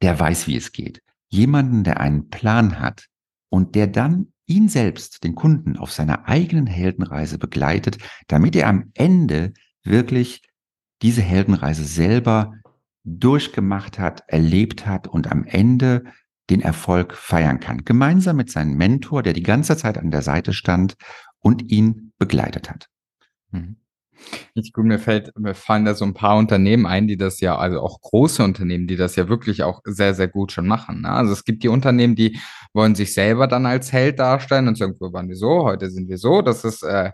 [0.02, 3.08] der weiß, wie es geht, jemanden, der einen Plan hat
[3.50, 8.92] und der dann ihn selbst, den Kunden, auf seiner eigenen Heldenreise begleitet, damit er am
[8.96, 10.42] Ende wirklich
[11.02, 12.54] diese Heldenreise selber
[13.04, 16.04] durchgemacht hat, erlebt hat und am Ende
[16.50, 17.86] den Erfolg feiern kann.
[17.86, 20.96] Gemeinsam mit seinem Mentor, der die ganze Zeit an der Seite stand
[21.40, 22.90] und ihn begleitet hat.
[23.52, 23.78] Mhm.
[24.56, 27.58] Nicht gut, mir fällt, mir fallen da so ein paar Unternehmen ein, die das ja,
[27.58, 31.02] also auch große Unternehmen, die das ja wirklich auch sehr, sehr gut schon machen.
[31.02, 31.10] Ne?
[31.10, 32.40] Also es gibt die Unternehmen, die
[32.74, 36.10] wollen sich selber dann als Held darstellen und sagen, wir waren wir so, heute sind
[36.10, 36.42] wir so.
[36.42, 37.12] Das ist, äh,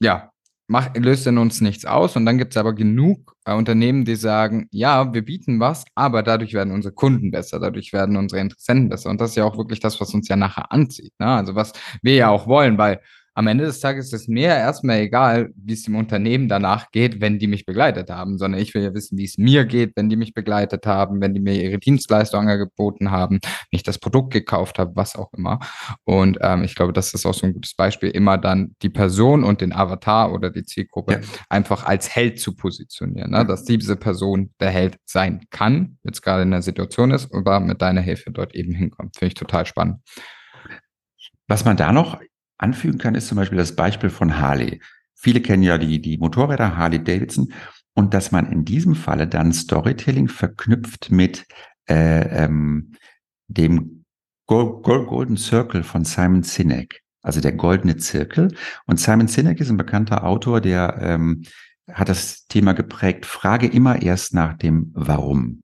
[0.00, 0.32] ja,
[0.72, 2.16] macht, löst in uns nichts aus.
[2.16, 6.22] Und dann gibt es aber genug äh, Unternehmen, die sagen, ja, wir bieten was, aber
[6.22, 9.10] dadurch werden unsere Kunden besser, dadurch werden unsere Interessenten besser.
[9.10, 11.12] Und das ist ja auch wirklich das, was uns ja nachher anzieht.
[11.18, 11.26] Ne?
[11.26, 13.00] Also was wir ja auch wollen, weil
[13.34, 17.38] am Ende des Tages ist mir erstmal egal, wie es dem Unternehmen danach geht, wenn
[17.38, 20.16] die mich begleitet haben, sondern ich will ja wissen, wie es mir geht, wenn die
[20.16, 24.78] mich begleitet haben, wenn die mir ihre Dienstleistung angeboten haben, wenn ich das Produkt gekauft
[24.78, 25.60] habe, was auch immer.
[26.04, 29.44] Und ähm, ich glaube, das ist auch so ein gutes Beispiel, immer dann die Person
[29.44, 31.20] und den Avatar oder die Zielgruppe ja.
[31.48, 33.46] einfach als Held zu positionieren, ne?
[33.46, 37.80] dass diese Person der Held sein kann, jetzt gerade in der Situation ist, aber mit
[37.80, 39.16] deiner Hilfe dort eben hinkommt.
[39.16, 40.00] Finde ich total spannend.
[41.48, 42.18] Was man da noch
[42.62, 44.80] anfügen kann, ist zum Beispiel das Beispiel von Harley.
[45.14, 47.52] Viele kennen ja die, die Motorräder Harley Davidson
[47.94, 51.46] und dass man in diesem Falle dann Storytelling verknüpft mit
[51.88, 52.92] äh, ähm,
[53.48, 54.04] dem
[54.46, 58.54] Golden Circle von Simon Sinek, also der goldene Zirkel.
[58.86, 61.44] Und Simon Sinek ist ein bekannter Autor, der ähm,
[61.90, 65.62] hat das Thema geprägt, frage immer erst nach dem Warum.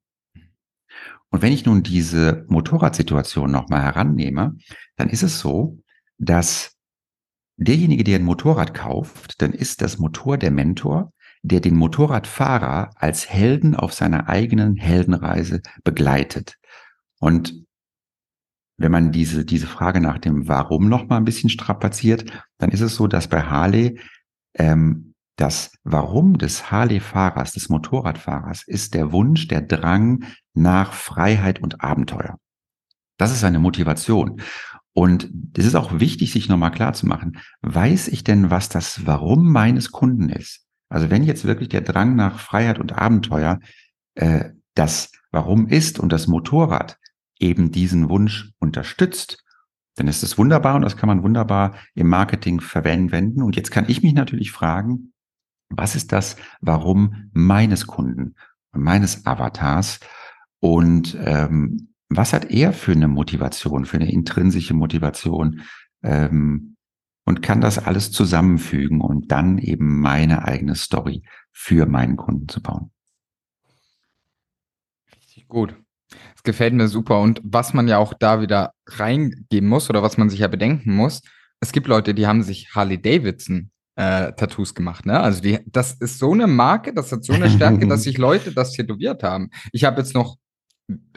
[1.29, 4.55] Und wenn ich nun diese Motorradsituation nochmal herannehme,
[4.95, 5.77] dann ist es so,
[6.17, 6.78] dass
[7.67, 13.29] derjenige, der ein Motorrad kauft, dann ist das Motor der Mentor, der den Motorradfahrer als
[13.29, 16.55] Helden auf seiner eigenen Heldenreise begleitet.
[17.19, 17.65] Und
[18.77, 22.81] wenn man diese, diese Frage nach dem Warum noch mal ein bisschen strapaziert, dann ist
[22.81, 23.99] es so, dass bei Harley
[24.55, 31.81] ähm, das Warum des Harley-Fahrers, des Motorradfahrers, ist der Wunsch, der Drang nach Freiheit und
[31.81, 32.37] Abenteuer.
[33.17, 34.41] Das ist seine Motivation.
[34.99, 39.05] Und es ist auch wichtig, sich nochmal klar zu machen, weiß ich denn, was das
[39.05, 40.65] Warum meines Kunden ist?
[40.89, 43.61] Also wenn jetzt wirklich der Drang nach Freiheit und Abenteuer
[44.15, 46.97] äh, das Warum ist und das Motorrad
[47.39, 49.45] eben diesen Wunsch unterstützt,
[49.95, 53.41] dann ist es wunderbar und das kann man wunderbar im Marketing verwenden.
[53.41, 55.13] Und jetzt kann ich mich natürlich fragen,
[55.69, 58.35] was ist das Warum meines Kunden,
[58.73, 60.01] meines Avatars?
[60.59, 65.61] Und ähm, was hat er für eine Motivation, für eine intrinsische Motivation?
[66.03, 66.75] Ähm,
[67.25, 72.59] und kann das alles zusammenfügen und dann eben meine eigene Story für meinen Kunden zu
[72.59, 72.91] bauen.
[75.15, 75.75] Richtig gut.
[76.35, 77.21] Es gefällt mir super.
[77.21, 80.95] Und was man ja auch da wieder reingeben muss oder was man sich ja bedenken
[80.95, 81.21] muss,
[81.59, 85.05] es gibt Leute, die haben sich Harley Davidson äh, Tattoos gemacht.
[85.05, 85.19] Ne?
[85.19, 88.53] Also die, das ist so eine Marke, das hat so eine Stärke, dass sich Leute
[88.53, 89.51] das tätowiert haben.
[89.71, 90.37] Ich habe jetzt noch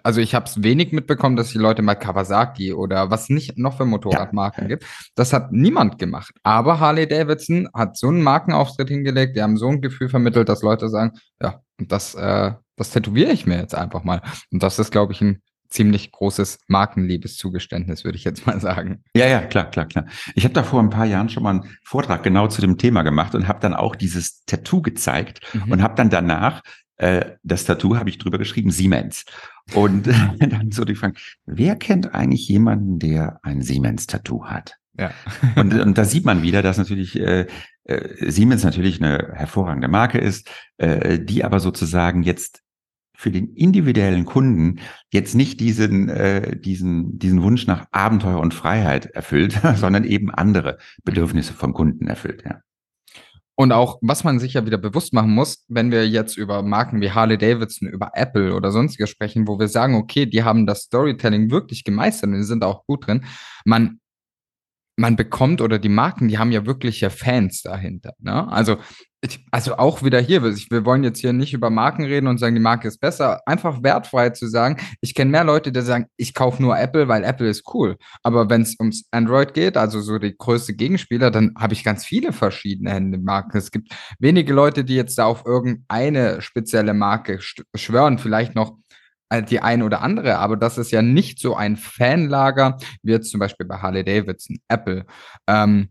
[0.03, 3.77] also ich habe es wenig mitbekommen, dass die Leute mal Kawasaki oder was nicht noch
[3.77, 4.69] für Motorradmarken ja.
[4.69, 4.87] gibt.
[5.15, 6.35] Das hat niemand gemacht.
[6.43, 10.63] Aber Harley Davidson hat so einen Markenauftritt hingelegt, die haben so ein Gefühl vermittelt, dass
[10.63, 14.23] Leute sagen, ja, das, äh, das tätowiere ich mir jetzt einfach mal.
[14.51, 19.03] Und das ist, glaube ich, ein ziemlich großes Markenliebeszugeständnis, würde ich jetzt mal sagen.
[19.17, 20.07] Ja, ja, klar, klar, klar.
[20.35, 23.03] Ich habe da vor ein paar Jahren schon mal einen Vortrag genau zu dem Thema
[23.03, 25.73] gemacht und habe dann auch dieses Tattoo gezeigt mhm.
[25.73, 26.63] und habe dann danach
[27.03, 29.25] äh, das Tattoo habe ich drüber geschrieben, Siemens.
[29.75, 30.07] Und
[30.39, 31.15] dann so die Frage,
[31.47, 34.77] wer kennt eigentlich jemanden, der ein Siemens-Tattoo hat?
[34.97, 35.11] Ja.
[35.57, 37.47] und, und da sieht man wieder, dass natürlich äh,
[37.85, 42.63] äh, Siemens natürlich eine hervorragende Marke ist, äh, die aber sozusagen jetzt
[43.17, 49.07] für den individuellen Kunden jetzt nicht diesen, äh, diesen, diesen Wunsch nach Abenteuer und Freiheit
[49.07, 52.45] erfüllt, sondern eben andere Bedürfnisse vom Kunden erfüllt.
[52.45, 52.61] Ja.
[53.63, 57.01] Und auch, was man sich ja wieder bewusst machen muss, wenn wir jetzt über Marken
[57.01, 60.81] wie Harley Davidson, über Apple oder sonstiges sprechen, wo wir sagen, okay, die haben das
[60.81, 63.25] Storytelling wirklich gemeistert und sind auch gut drin.
[63.65, 64.01] Man
[64.97, 68.13] man bekommt oder die Marken, die haben ja wirkliche Fans dahinter.
[68.19, 68.51] Ne?
[68.53, 68.77] Also,
[69.25, 72.57] ich, also auch wieder hier, wir wollen jetzt hier nicht über Marken reden und sagen,
[72.57, 73.41] die Marke ist besser.
[73.47, 77.23] Einfach wertfrei zu sagen, ich kenne mehr Leute, die sagen, ich kaufe nur Apple, weil
[77.23, 77.97] Apple ist cool.
[78.25, 82.05] Aber wenn es ums Android geht, also so die größte Gegenspieler, dann habe ich ganz
[82.05, 83.57] viele verschiedene Marken.
[83.57, 87.39] Es gibt wenige Leute, die jetzt da auf irgendeine spezielle Marke
[87.77, 88.77] schwören, vielleicht noch
[89.41, 93.41] die ein oder andere, aber das ist ja nicht so ein Fanlager wie jetzt zum
[93.41, 95.07] Beispiel bei Harley Davidson, Apple.
[95.47, 95.89] Ähm,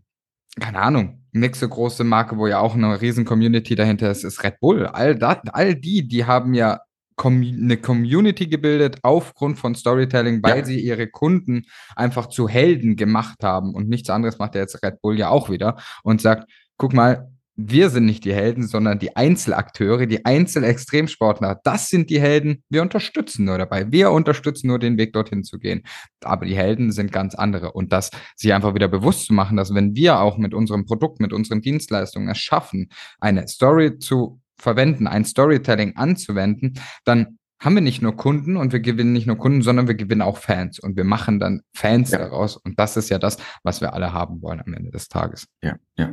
[0.60, 4.60] keine Ahnung, nächste große Marke, wo ja auch eine riesen Community dahinter ist, ist Red
[4.60, 4.86] Bull.
[4.86, 6.80] All, das, all die, die haben ja
[7.24, 10.64] eine Community gebildet aufgrund von Storytelling, weil ja.
[10.64, 13.74] sie ihre Kunden einfach zu Helden gemacht haben.
[13.74, 17.31] Und nichts anderes macht ja jetzt Red Bull ja auch wieder und sagt, guck mal,
[17.54, 21.60] wir sind nicht die Helden, sondern die Einzelakteure, die Einzelextremsportler.
[21.64, 22.62] Das sind die Helden.
[22.70, 23.92] Wir unterstützen nur dabei.
[23.92, 25.82] Wir unterstützen nur den Weg dorthin zu gehen.
[26.22, 27.72] Aber die Helden sind ganz andere.
[27.72, 31.20] Und das sich einfach wieder bewusst zu machen, dass wenn wir auch mit unserem Produkt,
[31.20, 32.88] mit unseren Dienstleistungen es schaffen,
[33.20, 38.80] eine Story zu verwenden, ein Storytelling anzuwenden, dann haben wir nicht nur Kunden und wir
[38.80, 42.18] gewinnen nicht nur Kunden, sondern wir gewinnen auch Fans und wir machen dann Fans ja.
[42.18, 42.56] daraus.
[42.56, 45.46] Und das ist ja das, was wir alle haben wollen am Ende des Tages.
[45.62, 46.12] Ja, ja.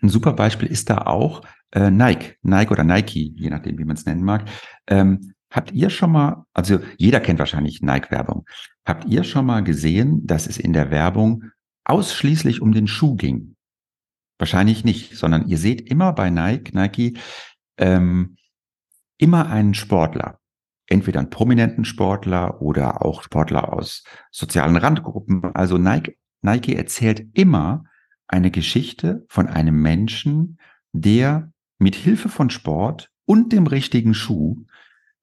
[0.00, 3.96] Ein super Beispiel ist da auch äh, Nike, Nike oder Nike, je nachdem, wie man
[3.96, 4.48] es nennen mag.
[4.86, 8.46] Ähm, habt ihr schon mal, also jeder kennt wahrscheinlich Nike-Werbung.
[8.86, 11.44] Habt ihr schon mal gesehen, dass es in der Werbung
[11.84, 13.56] ausschließlich um den Schuh ging?
[14.38, 17.18] Wahrscheinlich nicht, sondern ihr seht immer bei Nike, Nike,
[17.78, 18.36] ähm,
[19.18, 20.38] immer einen Sportler
[20.86, 25.44] entweder einen prominenten Sportler oder auch Sportler aus sozialen Randgruppen.
[25.54, 27.84] Also Nike, Nike erzählt immer
[28.28, 30.58] eine Geschichte von einem Menschen,
[30.92, 34.64] der mit Hilfe von Sport und dem richtigen Schuh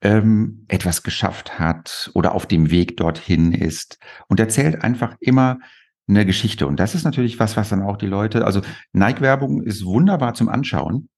[0.02, 5.60] ähm, etwas geschafft hat oder auf dem Weg dorthin ist und erzählt einfach immer
[6.08, 6.68] eine Geschichte.
[6.68, 8.62] Und das ist natürlich was, was dann auch die Leute, also
[8.94, 11.10] Nike-Werbung ist wunderbar zum Anschauen,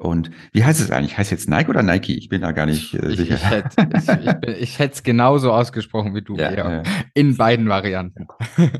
[0.00, 1.18] und wie heißt es eigentlich?
[1.18, 2.16] Heißt jetzt Nike oder Nike?
[2.16, 3.34] Ich bin da gar nicht äh, sicher.
[3.34, 3.88] Ich, hätte,
[4.46, 6.82] ich, ich, hätte es genauso ausgesprochen wie du, ja, ja.
[7.12, 8.26] in beiden Varianten.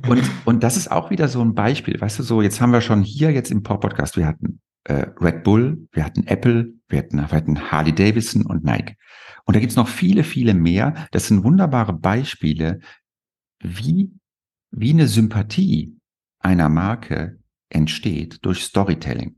[0.09, 2.01] Und, und das ist auch wieder so ein Beispiel.
[2.01, 5.45] Weißt du, so jetzt haben wir schon hier jetzt im Pop-Podcast, wir hatten äh, Red
[5.45, 8.97] Bull, wir hatten Apple, wir hatten, wir hatten Harley Davidson und Nike.
[9.45, 10.95] Und da gibt's noch viele, viele mehr.
[11.11, 12.81] Das sind wunderbare Beispiele,
[13.63, 14.11] wie,
[14.71, 15.99] wie eine Sympathie
[16.39, 19.37] einer Marke entsteht durch Storytelling.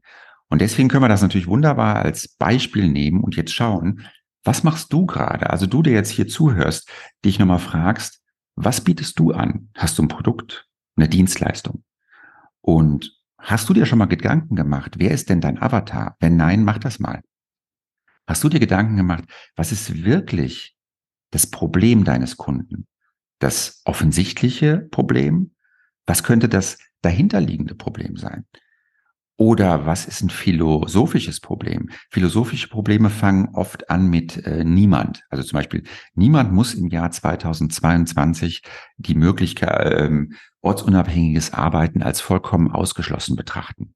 [0.53, 4.07] Und deswegen können wir das natürlich wunderbar als Beispiel nehmen und jetzt schauen,
[4.45, 5.49] was machst du gerade?
[5.49, 6.91] Also du, der jetzt hier zuhörst,
[7.25, 8.21] dich nochmal fragst,
[8.55, 9.71] was bietest du an?
[9.75, 11.85] Hast du ein Produkt, eine Dienstleistung?
[12.61, 16.17] Und hast du dir schon mal Gedanken gemacht, wer ist denn dein Avatar?
[16.21, 17.23] Wenn nein, mach das mal.
[18.27, 19.25] Hast du dir Gedanken gemacht,
[19.57, 20.77] was ist wirklich
[21.31, 22.87] das Problem deines Kunden?
[23.39, 25.55] Das offensichtliche Problem?
[26.05, 28.45] Was könnte das dahinterliegende Problem sein?
[29.39, 31.91] Oder was ist ein philosophisches Problem?
[32.11, 35.25] Philosophische Probleme fangen oft an mit äh, niemand.
[35.31, 38.63] Also zum Beispiel, niemand muss im Jahr 2022
[38.99, 43.95] die Möglichkeit, ähm, ortsunabhängiges Arbeiten als vollkommen ausgeschlossen betrachten.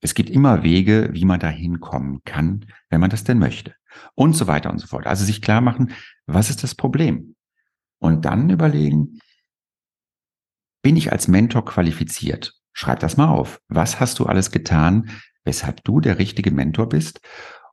[0.00, 3.74] Es gibt immer Wege, wie man da hinkommen kann, wenn man das denn möchte.
[4.14, 5.06] Und so weiter und so fort.
[5.06, 5.92] Also sich klar machen,
[6.26, 7.34] was ist das Problem?
[7.98, 9.20] Und dann überlegen,
[10.82, 12.52] bin ich als Mentor qualifiziert?
[12.74, 13.60] Schreib das mal auf.
[13.68, 15.08] Was hast du alles getan,
[15.44, 17.20] weshalb du der richtige Mentor bist?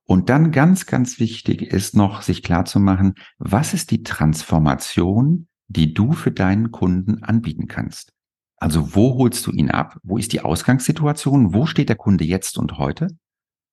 [0.06, 5.48] Und dann ganz, ganz wichtig ist noch, sich klar zu machen, was ist die Transformation,
[5.68, 8.14] die du für deinen Kunden anbieten kannst?
[8.58, 9.98] Also wo holst du ihn ab?
[10.04, 11.54] Wo ist die Ausgangssituation?
[11.54, 13.08] Wo steht der Kunde jetzt und heute?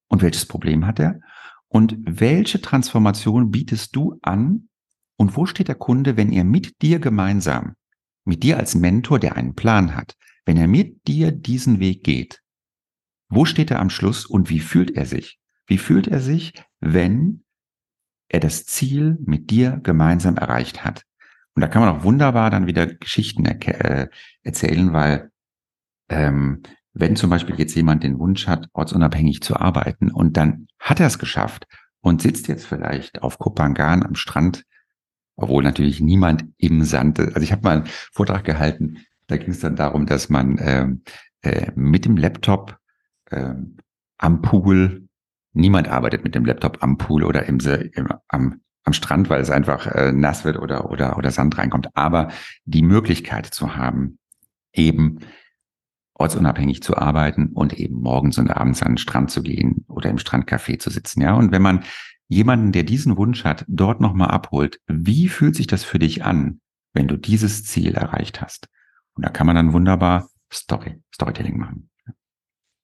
[0.09, 1.21] Und welches Problem hat er?
[1.69, 4.69] Und welche Transformation bietest du an?
[5.17, 7.75] Und wo steht der Kunde, wenn er mit dir gemeinsam,
[8.25, 10.15] mit dir als Mentor, der einen Plan hat,
[10.49, 12.41] wenn er mit dir diesen Weg geht,
[13.29, 15.39] wo steht er am Schluss und wie fühlt er sich?
[15.67, 17.45] Wie fühlt er sich, wenn
[18.31, 21.03] er das Ziel mit dir gemeinsam erreicht hat?
[21.55, 24.09] Und da kann man auch wunderbar dann wieder Geschichten äh,
[24.43, 25.31] erzählen, weil
[26.09, 26.63] ähm,
[26.95, 31.09] wenn zum Beispiel jetzt jemand den Wunsch hat, ortsunabhängig zu arbeiten und dann hat er
[31.09, 31.67] es geschafft
[32.01, 34.65] und sitzt jetzt vielleicht auf Kopangan am Strand,
[35.37, 39.61] obwohl natürlich niemand im Sand, also ich habe mal einen Vortrag gehalten, da ging es
[39.61, 41.03] dann darum, dass man ähm,
[41.43, 42.79] äh, mit dem Laptop
[43.31, 43.55] äh,
[44.19, 45.07] am Pool,
[45.53, 47.59] niemand arbeitet mit dem Laptop am Pool oder im,
[47.93, 51.89] im am, am Strand, weil es einfach äh, nass wird oder, oder, oder Sand reinkommt.
[51.95, 52.29] Aber
[52.65, 54.19] die Möglichkeit zu haben,
[54.73, 55.21] eben
[56.15, 60.17] ortsunabhängig zu arbeiten und eben morgens und abends an den Strand zu gehen oder im
[60.17, 61.21] Strandcafé zu sitzen.
[61.21, 61.85] Ja, und wenn man
[62.29, 66.61] jemanden, der diesen Wunsch hat, dort nochmal abholt, wie fühlt sich das für dich an,
[66.93, 68.69] wenn du dieses Ziel erreicht hast?
[69.19, 71.91] Und da kann man dann wunderbar Story, Storytelling machen.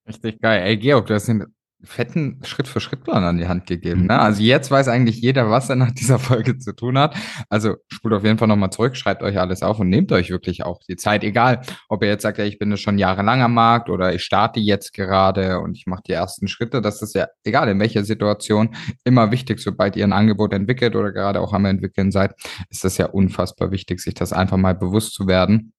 [0.05, 0.64] Richtig geil.
[0.64, 1.45] Ey, Georg, du hast den
[1.85, 4.07] fetten Schritt-für-Schritt-Plan an die Hand gegeben.
[4.07, 4.14] Ne?
[4.14, 4.20] Mhm.
[4.20, 7.14] Also jetzt weiß eigentlich jeder, was er nach dieser Folge zu tun hat.
[7.49, 10.64] Also spult auf jeden Fall nochmal zurück, schreibt euch alles auf und nehmt euch wirklich
[10.64, 11.22] auch die Zeit.
[11.22, 14.59] Egal, ob ihr jetzt sagt, ja, ich bin schon jahrelang am Markt oder ich starte
[14.59, 16.82] jetzt gerade und ich mache die ersten Schritte.
[16.82, 18.74] Das ist ja egal, in welcher Situation
[19.05, 22.35] immer wichtig, sobald ihr ein Angebot entwickelt oder gerade auch am entwickeln seid,
[22.70, 25.74] ist das ja unfassbar wichtig, sich das einfach mal bewusst zu werden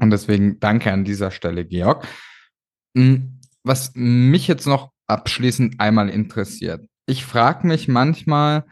[0.00, 2.06] und deswegen danke an dieser Stelle, Georg.
[2.96, 6.86] Hm, was mich jetzt noch abschließend einmal interessiert.
[7.06, 8.64] Ich frage mich manchmal,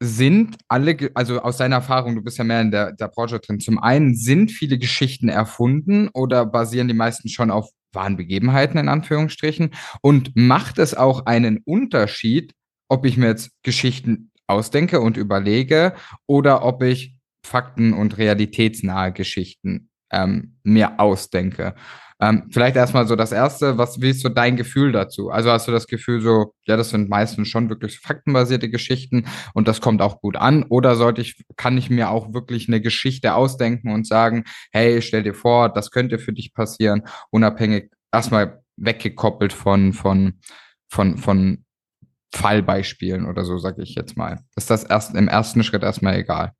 [0.00, 3.60] sind alle, also aus deiner Erfahrung, du bist ja mehr in der, der Branche drin,
[3.60, 8.88] zum einen sind viele Geschichten erfunden oder basieren die meisten schon auf wahren Begebenheiten in
[8.88, 9.70] Anführungsstrichen?
[10.00, 12.52] Und macht es auch einen Unterschied,
[12.88, 15.94] ob ich mir jetzt Geschichten ausdenke und überlege
[16.26, 21.74] oder ob ich fakten- und realitätsnahe Geschichten ähm, mir ausdenke?
[22.22, 25.30] Ähm, vielleicht erstmal so das Erste, was wie ist so dein Gefühl dazu?
[25.30, 29.24] Also hast du das Gefühl so, ja, das sind meistens schon wirklich faktenbasierte Geschichten
[29.54, 30.62] und das kommt auch gut an?
[30.62, 35.24] Oder sollte ich, kann ich mir auch wirklich eine Geschichte ausdenken und sagen, hey, stell
[35.24, 40.38] dir vor, das könnte für dich passieren, unabhängig, erstmal weggekoppelt von, von,
[40.88, 41.64] von, von
[42.32, 44.38] Fallbeispielen oder so, sage ich jetzt mal.
[44.54, 46.52] Ist das erst im ersten Schritt erstmal egal?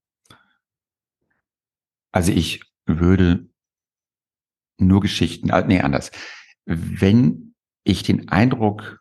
[2.12, 3.48] Also ich würde
[4.78, 6.10] nur Geschichten, äh, nee, anders.
[6.64, 7.54] Wenn
[7.84, 9.00] ich den Eindruck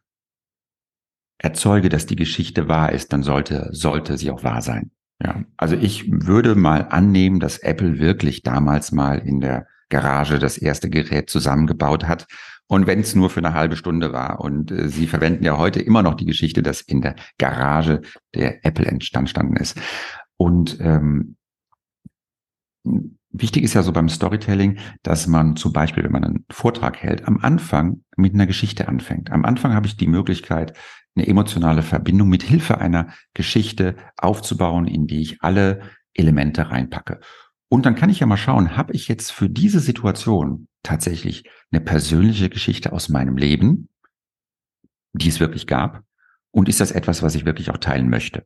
[1.37, 4.91] erzeuge, dass die Geschichte wahr ist, dann sollte, sollte sie auch wahr sein.
[5.23, 10.57] Ja, also ich würde mal annehmen, dass Apple wirklich damals mal in der Garage das
[10.57, 12.25] erste Gerät zusammengebaut hat.
[12.67, 14.39] Und wenn es nur für eine halbe Stunde war.
[14.39, 18.01] Und äh, sie verwenden ja heute immer noch die Geschichte, dass in der Garage
[18.33, 19.79] der Apple entstanden ist.
[20.37, 21.35] Und ähm,
[23.33, 27.27] Wichtig ist ja so beim Storytelling, dass man zum Beispiel, wenn man einen Vortrag hält,
[27.27, 29.31] am Anfang mit einer Geschichte anfängt.
[29.31, 30.77] Am Anfang habe ich die Möglichkeit,
[31.15, 35.81] eine emotionale Verbindung mit Hilfe einer Geschichte aufzubauen, in die ich alle
[36.13, 37.19] Elemente reinpacke.
[37.69, 41.81] Und dann kann ich ja mal schauen, habe ich jetzt für diese Situation tatsächlich eine
[41.81, 43.87] persönliche Geschichte aus meinem Leben,
[45.13, 46.03] die es wirklich gab?
[46.51, 48.45] Und ist das etwas, was ich wirklich auch teilen möchte?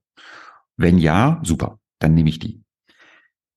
[0.78, 2.65] Wenn ja, super, dann nehme ich die.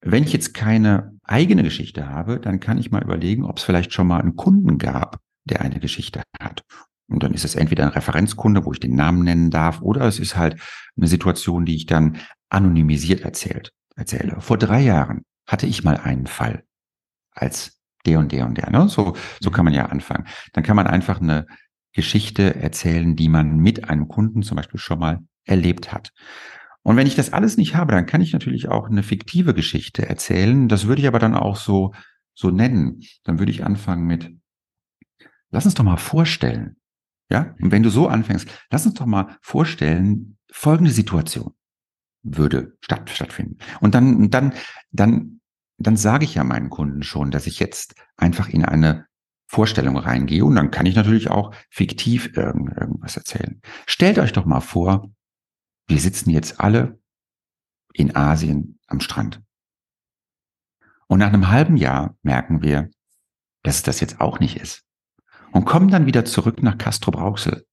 [0.00, 3.92] Wenn ich jetzt keine eigene Geschichte habe, dann kann ich mal überlegen, ob es vielleicht
[3.92, 6.62] schon mal einen Kunden gab, der eine Geschichte hat.
[7.10, 10.18] Und dann ist es entweder ein Referenzkunde, wo ich den Namen nennen darf, oder es
[10.18, 10.60] ist halt
[10.96, 12.18] eine Situation, die ich dann
[12.50, 14.40] anonymisiert erzählt, erzähle.
[14.40, 16.64] Vor drei Jahren hatte ich mal einen Fall
[17.32, 18.70] als der und der und der.
[18.70, 18.88] Ne?
[18.88, 20.26] So, so kann man ja anfangen.
[20.52, 21.46] Dann kann man einfach eine
[21.92, 26.12] Geschichte erzählen, die man mit einem Kunden zum Beispiel schon mal erlebt hat.
[26.82, 30.08] Und wenn ich das alles nicht habe, dann kann ich natürlich auch eine fiktive Geschichte
[30.08, 30.68] erzählen.
[30.68, 31.92] Das würde ich aber dann auch so,
[32.34, 33.00] so nennen.
[33.24, 34.30] Dann würde ich anfangen mit,
[35.50, 36.76] lass uns doch mal vorstellen.
[37.30, 37.54] Ja?
[37.60, 41.52] Und wenn du so anfängst, lass uns doch mal vorstellen, folgende Situation
[42.22, 43.58] würde statt, stattfinden.
[43.80, 44.52] Und dann, dann,
[44.90, 45.40] dann,
[45.78, 49.06] dann sage ich ja meinen Kunden schon, dass ich jetzt einfach in eine
[49.46, 53.62] Vorstellung reingehe und dann kann ich natürlich auch fiktiv irgend, irgendwas erzählen.
[53.86, 55.10] Stellt euch doch mal vor,
[55.88, 57.00] wir sitzen jetzt alle
[57.92, 59.42] in Asien am Strand.
[61.08, 62.90] Und nach einem halben Jahr merken wir,
[63.62, 64.84] dass es das jetzt auch nicht ist.
[65.50, 67.66] Und kommen dann wieder zurück nach Castro Brauxel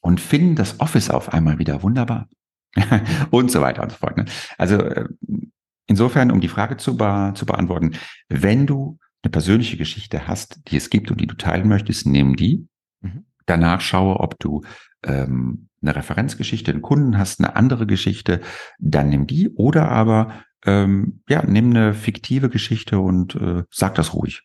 [0.00, 2.28] und finden das Office auf einmal wieder wunderbar.
[3.30, 4.16] und so weiter und so fort.
[4.16, 4.24] Ne?
[4.56, 5.06] Also äh,
[5.86, 7.96] insofern, um die Frage zu, be zu beantworten,
[8.28, 12.34] wenn du eine persönliche Geschichte hast, die es gibt und die du teilen möchtest, nimm
[12.34, 12.66] die.
[13.00, 13.26] Mhm.
[13.46, 14.62] Danach schaue, ob du
[15.04, 18.40] ähm, eine Referenzgeschichte, einen Kunden hast, eine andere Geschichte,
[18.78, 24.14] dann nimm die oder aber ähm, ja, nimm eine fiktive Geschichte und äh, sag das
[24.14, 24.42] ruhig.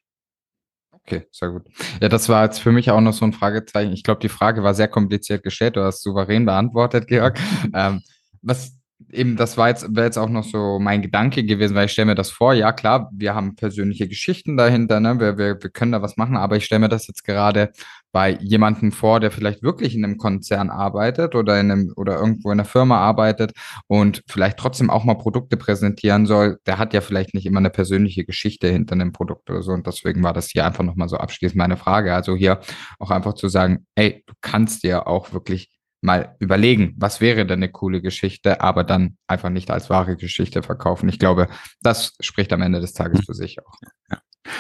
[0.92, 1.64] Okay, sehr gut.
[2.02, 3.94] Ja, das war jetzt für mich auch noch so ein Fragezeichen.
[3.94, 5.78] Ich glaube, die Frage war sehr kompliziert gestellt.
[5.78, 7.40] Du hast souverän beantwortet, Georg.
[7.74, 8.02] ähm,
[8.42, 8.77] was
[9.12, 12.08] eben, das war jetzt, wäre jetzt auch noch so mein Gedanke gewesen, weil ich stelle
[12.08, 15.20] mir das vor, ja klar, wir haben persönliche Geschichten dahinter, ne?
[15.20, 17.72] wir, wir, wir können da was machen, aber ich stelle mir das jetzt gerade
[18.12, 22.50] bei jemandem vor, der vielleicht wirklich in einem Konzern arbeitet oder in einem oder irgendwo
[22.50, 23.52] in einer Firma arbeitet
[23.88, 27.70] und vielleicht trotzdem auch mal Produkte präsentieren soll, der hat ja vielleicht nicht immer eine
[27.70, 29.72] persönliche Geschichte hinter einem Produkt oder so.
[29.72, 32.14] Und deswegen war das hier einfach nochmal so abschließend meine Frage.
[32.16, 32.60] Also hier
[32.98, 35.77] auch einfach zu sagen, ey, du kannst dir auch wirklich
[36.08, 40.64] mal überlegen, was wäre denn eine coole Geschichte, aber dann einfach nicht als wahre Geschichte
[40.64, 41.08] verkaufen.
[41.10, 41.48] Ich glaube,
[41.82, 43.76] das spricht am Ende des Tages für sich auch.
[44.10, 44.18] Ja.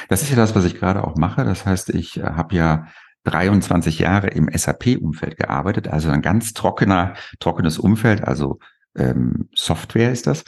[0.09, 1.43] Das ist ja das, was ich gerade auch mache.
[1.45, 2.87] Das heißt, ich äh, habe ja
[3.23, 8.59] 23 Jahre im SAP-Umfeld gearbeitet, also ein ganz trockener, trockenes Umfeld, also
[8.95, 10.43] ähm, Software ist das.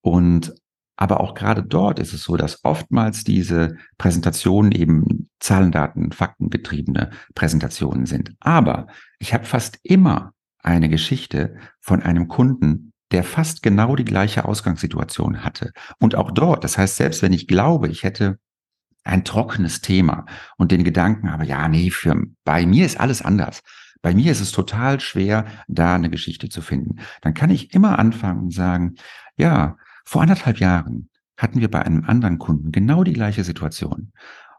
[0.00, 0.54] Und
[0.96, 6.48] aber auch gerade dort ist es so, dass oftmals diese Präsentationen eben Zahlen, Daten, Fakten
[6.48, 8.34] getriebene Präsentationen sind.
[8.40, 8.86] Aber
[9.18, 10.32] ich habe fast immer
[10.66, 15.72] eine Geschichte von einem Kunden, der fast genau die gleiche Ausgangssituation hatte.
[16.00, 18.38] Und auch dort, das heißt, selbst wenn ich glaube, ich hätte
[19.04, 23.62] ein trockenes Thema und den Gedanken habe, ja, nee, für, bei mir ist alles anders.
[24.02, 26.96] Bei mir ist es total schwer, da eine Geschichte zu finden.
[27.22, 28.96] Dann kann ich immer anfangen und sagen,
[29.36, 34.12] ja, vor anderthalb Jahren hatten wir bei einem anderen Kunden genau die gleiche Situation.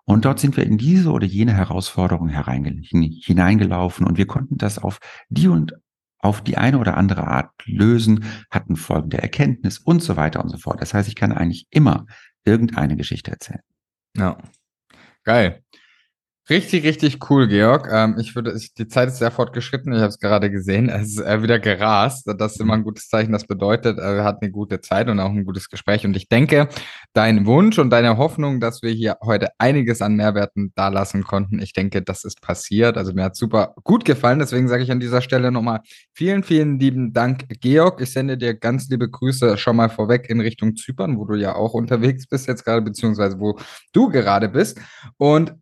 [0.05, 4.99] Und dort sind wir in diese oder jene Herausforderung hineingelaufen und wir konnten das auf
[5.29, 5.73] die und
[6.19, 10.57] auf die eine oder andere Art lösen, hatten folgende Erkenntnis und so weiter und so
[10.57, 10.81] fort.
[10.81, 12.05] Das heißt, ich kann eigentlich immer
[12.45, 13.61] irgendeine Geschichte erzählen.
[14.15, 14.37] Ja.
[15.23, 15.63] Geil.
[16.49, 17.89] Richtig, richtig cool, Georg.
[17.91, 19.91] Ähm, ich würde, ich, die Zeit ist sehr fortgeschritten.
[19.91, 20.89] Ich habe es gerade gesehen.
[20.97, 22.25] Es ist äh, wieder gerast.
[22.37, 23.33] Das ist immer ein gutes Zeichen.
[23.33, 26.05] Das bedeutet, er hat eine gute Zeit und auch ein gutes Gespräch.
[26.05, 26.69] Und ich denke,
[27.11, 31.73] dein Wunsch und deine Hoffnung, dass wir hier heute einiges an Mehrwerten dalassen konnten, ich
[31.73, 32.97] denke, das ist passiert.
[32.97, 34.39] Also mir hat super gut gefallen.
[34.39, 35.81] Deswegen sage ich an dieser Stelle nochmal
[36.13, 37.99] vielen, vielen lieben Dank, Georg.
[37.99, 41.55] Ich sende dir ganz liebe Grüße schon mal vorweg in Richtung Zypern, wo du ja
[41.55, 43.59] auch unterwegs bist jetzt gerade, beziehungsweise wo
[43.91, 44.79] du gerade bist.
[45.17, 45.53] Und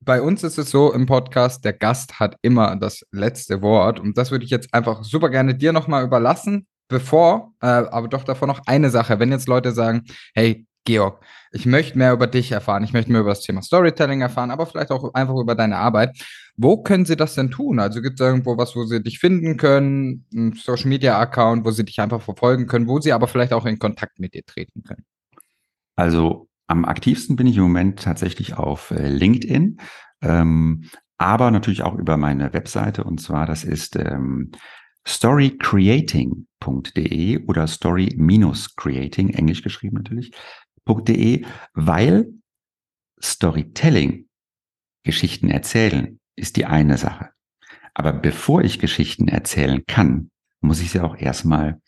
[0.00, 4.00] bei uns ist es so im Podcast, der Gast hat immer das letzte Wort.
[4.00, 6.66] Und das würde ich jetzt einfach super gerne dir nochmal überlassen.
[6.88, 9.18] Bevor, äh, aber doch davor noch eine Sache.
[9.18, 10.04] Wenn jetzt Leute sagen,
[10.34, 14.20] hey, Georg, ich möchte mehr über dich erfahren, ich möchte mehr über das Thema Storytelling
[14.20, 16.18] erfahren, aber vielleicht auch einfach über deine Arbeit.
[16.56, 17.78] Wo können sie das denn tun?
[17.78, 21.70] Also gibt es irgendwo was, wo sie dich finden können, ein Social Media Account, wo
[21.70, 24.82] sie dich einfach verfolgen können, wo sie aber vielleicht auch in Kontakt mit dir treten
[24.82, 25.04] können?
[25.94, 29.78] Also am aktivsten bin ich im Moment tatsächlich auf äh, LinkedIn,
[30.22, 34.52] ähm, aber natürlich auch über meine Webseite und zwar das ist ähm,
[35.06, 40.32] storycreating.de oder story-creating, englisch geschrieben natürlich,
[40.88, 41.44] .de,
[41.74, 42.32] weil
[43.22, 44.28] Storytelling,
[45.04, 47.28] Geschichten erzählen, ist die eine Sache.
[47.94, 51.80] Aber bevor ich Geschichten erzählen kann, muss ich sie auch erstmal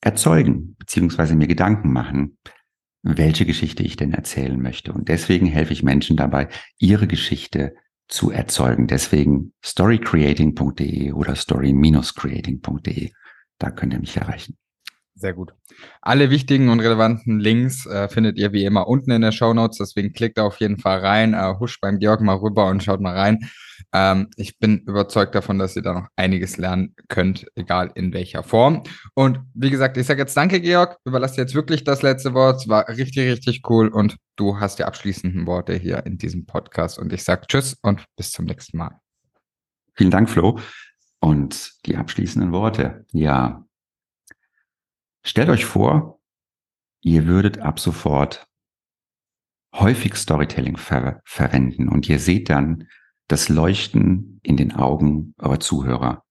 [0.00, 2.38] erzeugen, beziehungsweise mir Gedanken machen,
[3.02, 4.92] welche Geschichte ich denn erzählen möchte.
[4.92, 6.48] Und deswegen helfe ich Menschen dabei,
[6.78, 7.74] ihre Geschichte
[8.08, 8.86] zu erzeugen.
[8.86, 13.10] Deswegen storycreating.de oder story-creating.de.
[13.58, 14.56] Da könnt ihr mich erreichen.
[15.20, 15.52] Sehr gut.
[16.00, 19.76] Alle wichtigen und relevanten Links äh, findet ihr wie immer unten in der Show Notes.
[19.76, 23.02] Deswegen klickt da auf jeden Fall rein, äh, huscht beim Georg mal rüber und schaut
[23.02, 23.50] mal rein.
[23.92, 28.42] Ähm, ich bin überzeugt davon, dass ihr da noch einiges lernen könnt, egal in welcher
[28.42, 28.82] Form.
[29.12, 30.96] Und wie gesagt, ich sage jetzt danke, Georg.
[31.04, 32.62] Überlasse jetzt wirklich das letzte Wort.
[32.62, 33.88] Es war richtig, richtig cool.
[33.88, 36.98] Und du hast die abschließenden Worte hier in diesem Podcast.
[36.98, 38.98] Und ich sage Tschüss und bis zum nächsten Mal.
[39.92, 40.58] Vielen Dank, Flo.
[41.20, 43.04] Und die abschließenden Worte.
[43.12, 43.66] Ja,
[45.22, 46.20] Stellt euch vor,
[47.02, 48.48] ihr würdet ab sofort
[49.74, 52.88] häufig Storytelling ver verwenden und ihr seht dann
[53.28, 56.24] das Leuchten in den Augen eurer Zuhörer.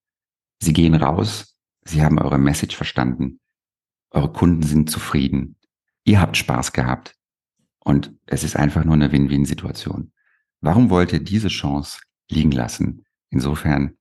[0.60, 3.40] Sie gehen raus, sie haben eure Message verstanden,
[4.10, 5.56] eure Kunden sind zufrieden,
[6.04, 7.16] ihr habt Spaß gehabt
[7.78, 10.12] und es ist einfach nur eine Win-Win-Situation.
[10.60, 13.06] Warum wollt ihr diese Chance liegen lassen?
[13.30, 13.96] Insofern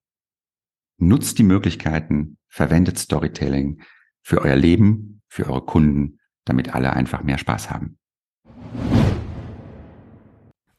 [0.97, 3.81] nutzt die Möglichkeiten, verwendet Storytelling,
[4.29, 7.97] für euer Leben, für eure Kunden, damit alle einfach mehr Spaß haben.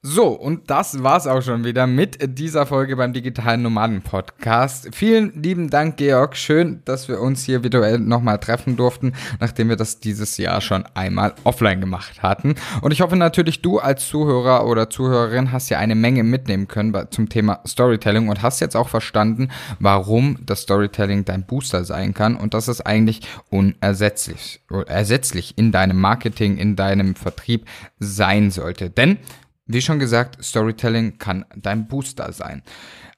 [0.03, 4.89] So, und das war's auch schon wieder mit dieser Folge beim Digitalen Nomaden Podcast.
[4.95, 6.39] Vielen lieben Dank, Georg.
[6.39, 10.87] Schön, dass wir uns hier virtuell nochmal treffen durften, nachdem wir das dieses Jahr schon
[10.95, 12.55] einmal offline gemacht hatten.
[12.81, 16.97] Und ich hoffe natürlich, du als Zuhörer oder Zuhörerin hast ja eine Menge mitnehmen können
[17.11, 22.37] zum Thema Storytelling und hast jetzt auch verstanden, warum das Storytelling dein Booster sein kann
[22.37, 23.21] und dass es eigentlich
[23.51, 27.67] unersetzlich, ersetzlich in deinem Marketing, in deinem Vertrieb
[27.99, 28.89] sein sollte.
[28.89, 29.19] Denn
[29.73, 32.63] wie schon gesagt, Storytelling kann dein Booster sein.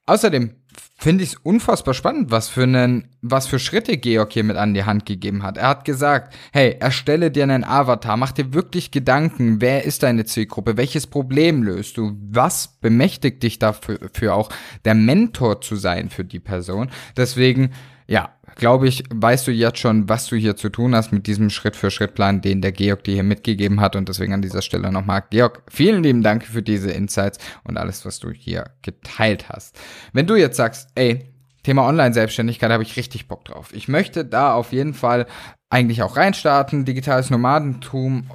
[0.07, 0.55] Außerdem
[0.99, 4.75] finde ich es unfassbar spannend, was für, einen, was für Schritte Georg hier mit an
[4.75, 5.57] die Hand gegeben hat.
[5.57, 10.25] Er hat gesagt, hey, erstelle dir einen Avatar, mach dir wirklich Gedanken, wer ist deine
[10.25, 14.49] Zielgruppe, welches Problem löst du, was bemächtigt dich dafür für auch
[14.85, 16.91] der Mentor zu sein für die Person.
[17.17, 17.73] Deswegen,
[18.07, 21.51] ja, glaube ich, weißt du jetzt schon, was du hier zu tun hast mit diesem
[21.51, 23.97] Schritt-für-Schritt-Plan, den der Georg dir hier mitgegeben hat.
[23.97, 28.05] Und deswegen an dieser Stelle nochmal, Georg, vielen lieben Dank für diese Insights und alles,
[28.05, 29.79] was du hier geteilt hast.
[30.13, 31.33] Wenn du jetzt sagst, ey,
[31.63, 33.73] Thema Online-Selbstständigkeit habe ich richtig Bock drauf.
[33.73, 35.27] Ich möchte da auf jeden Fall
[35.71, 38.27] eigentlich auch reinstarten, digitales Nomadentum,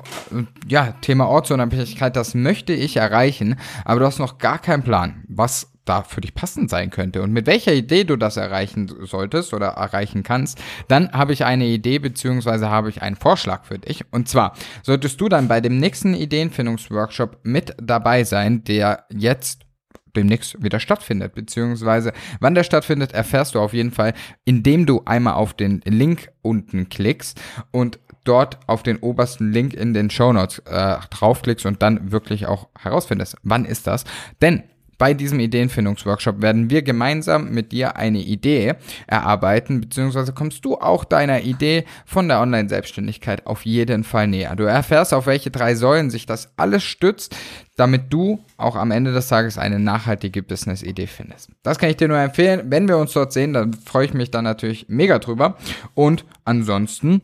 [0.68, 5.72] ja, Thema Ortsunabhängigkeit, das möchte ich erreichen, aber du hast noch gar keinen Plan, was
[5.88, 9.68] da für dich passend sein könnte und mit welcher Idee du das erreichen solltest oder
[9.68, 14.04] erreichen kannst, dann habe ich eine Idee beziehungsweise habe ich einen Vorschlag für dich.
[14.12, 19.68] Und zwar solltest du dann bei dem nächsten Ideenfindungsworkshop mit dabei sein, der jetzt
[20.16, 24.14] demnächst wieder stattfindet, beziehungsweise wann der stattfindet, erfährst du auf jeden Fall,
[24.46, 27.40] indem du einmal auf den Link unten klickst
[27.72, 32.48] und dort auf den obersten Link in den Show Notes äh, draufklickst und dann wirklich
[32.48, 34.04] auch herausfindest, wann ist das.
[34.42, 34.64] Denn
[34.98, 38.76] Bei diesem Ideenfindungsworkshop werden wir gemeinsam mit dir eine Idee
[39.06, 44.56] erarbeiten, beziehungsweise kommst du auch deiner Idee von der Online-Selbstständigkeit auf jeden Fall näher.
[44.56, 47.36] Du erfährst, auf welche drei Säulen sich das alles stützt,
[47.76, 51.52] damit du auch am Ende des Tages eine nachhaltige Business-Idee findest.
[51.62, 52.64] Das kann ich dir nur empfehlen.
[52.72, 55.58] Wenn wir uns dort sehen, dann freue ich mich dann natürlich mega drüber.
[55.94, 57.22] Und ansonsten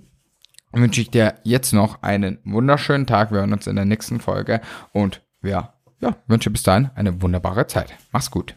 [0.71, 3.32] wünsche ich dir jetzt noch einen wunderschönen Tag.
[3.32, 4.61] Wir hören uns in der nächsten Folge
[4.91, 5.74] und ja,
[6.04, 7.93] ja, wünsche bis dahin eine wunderbare Zeit.
[8.12, 8.56] Mach's gut.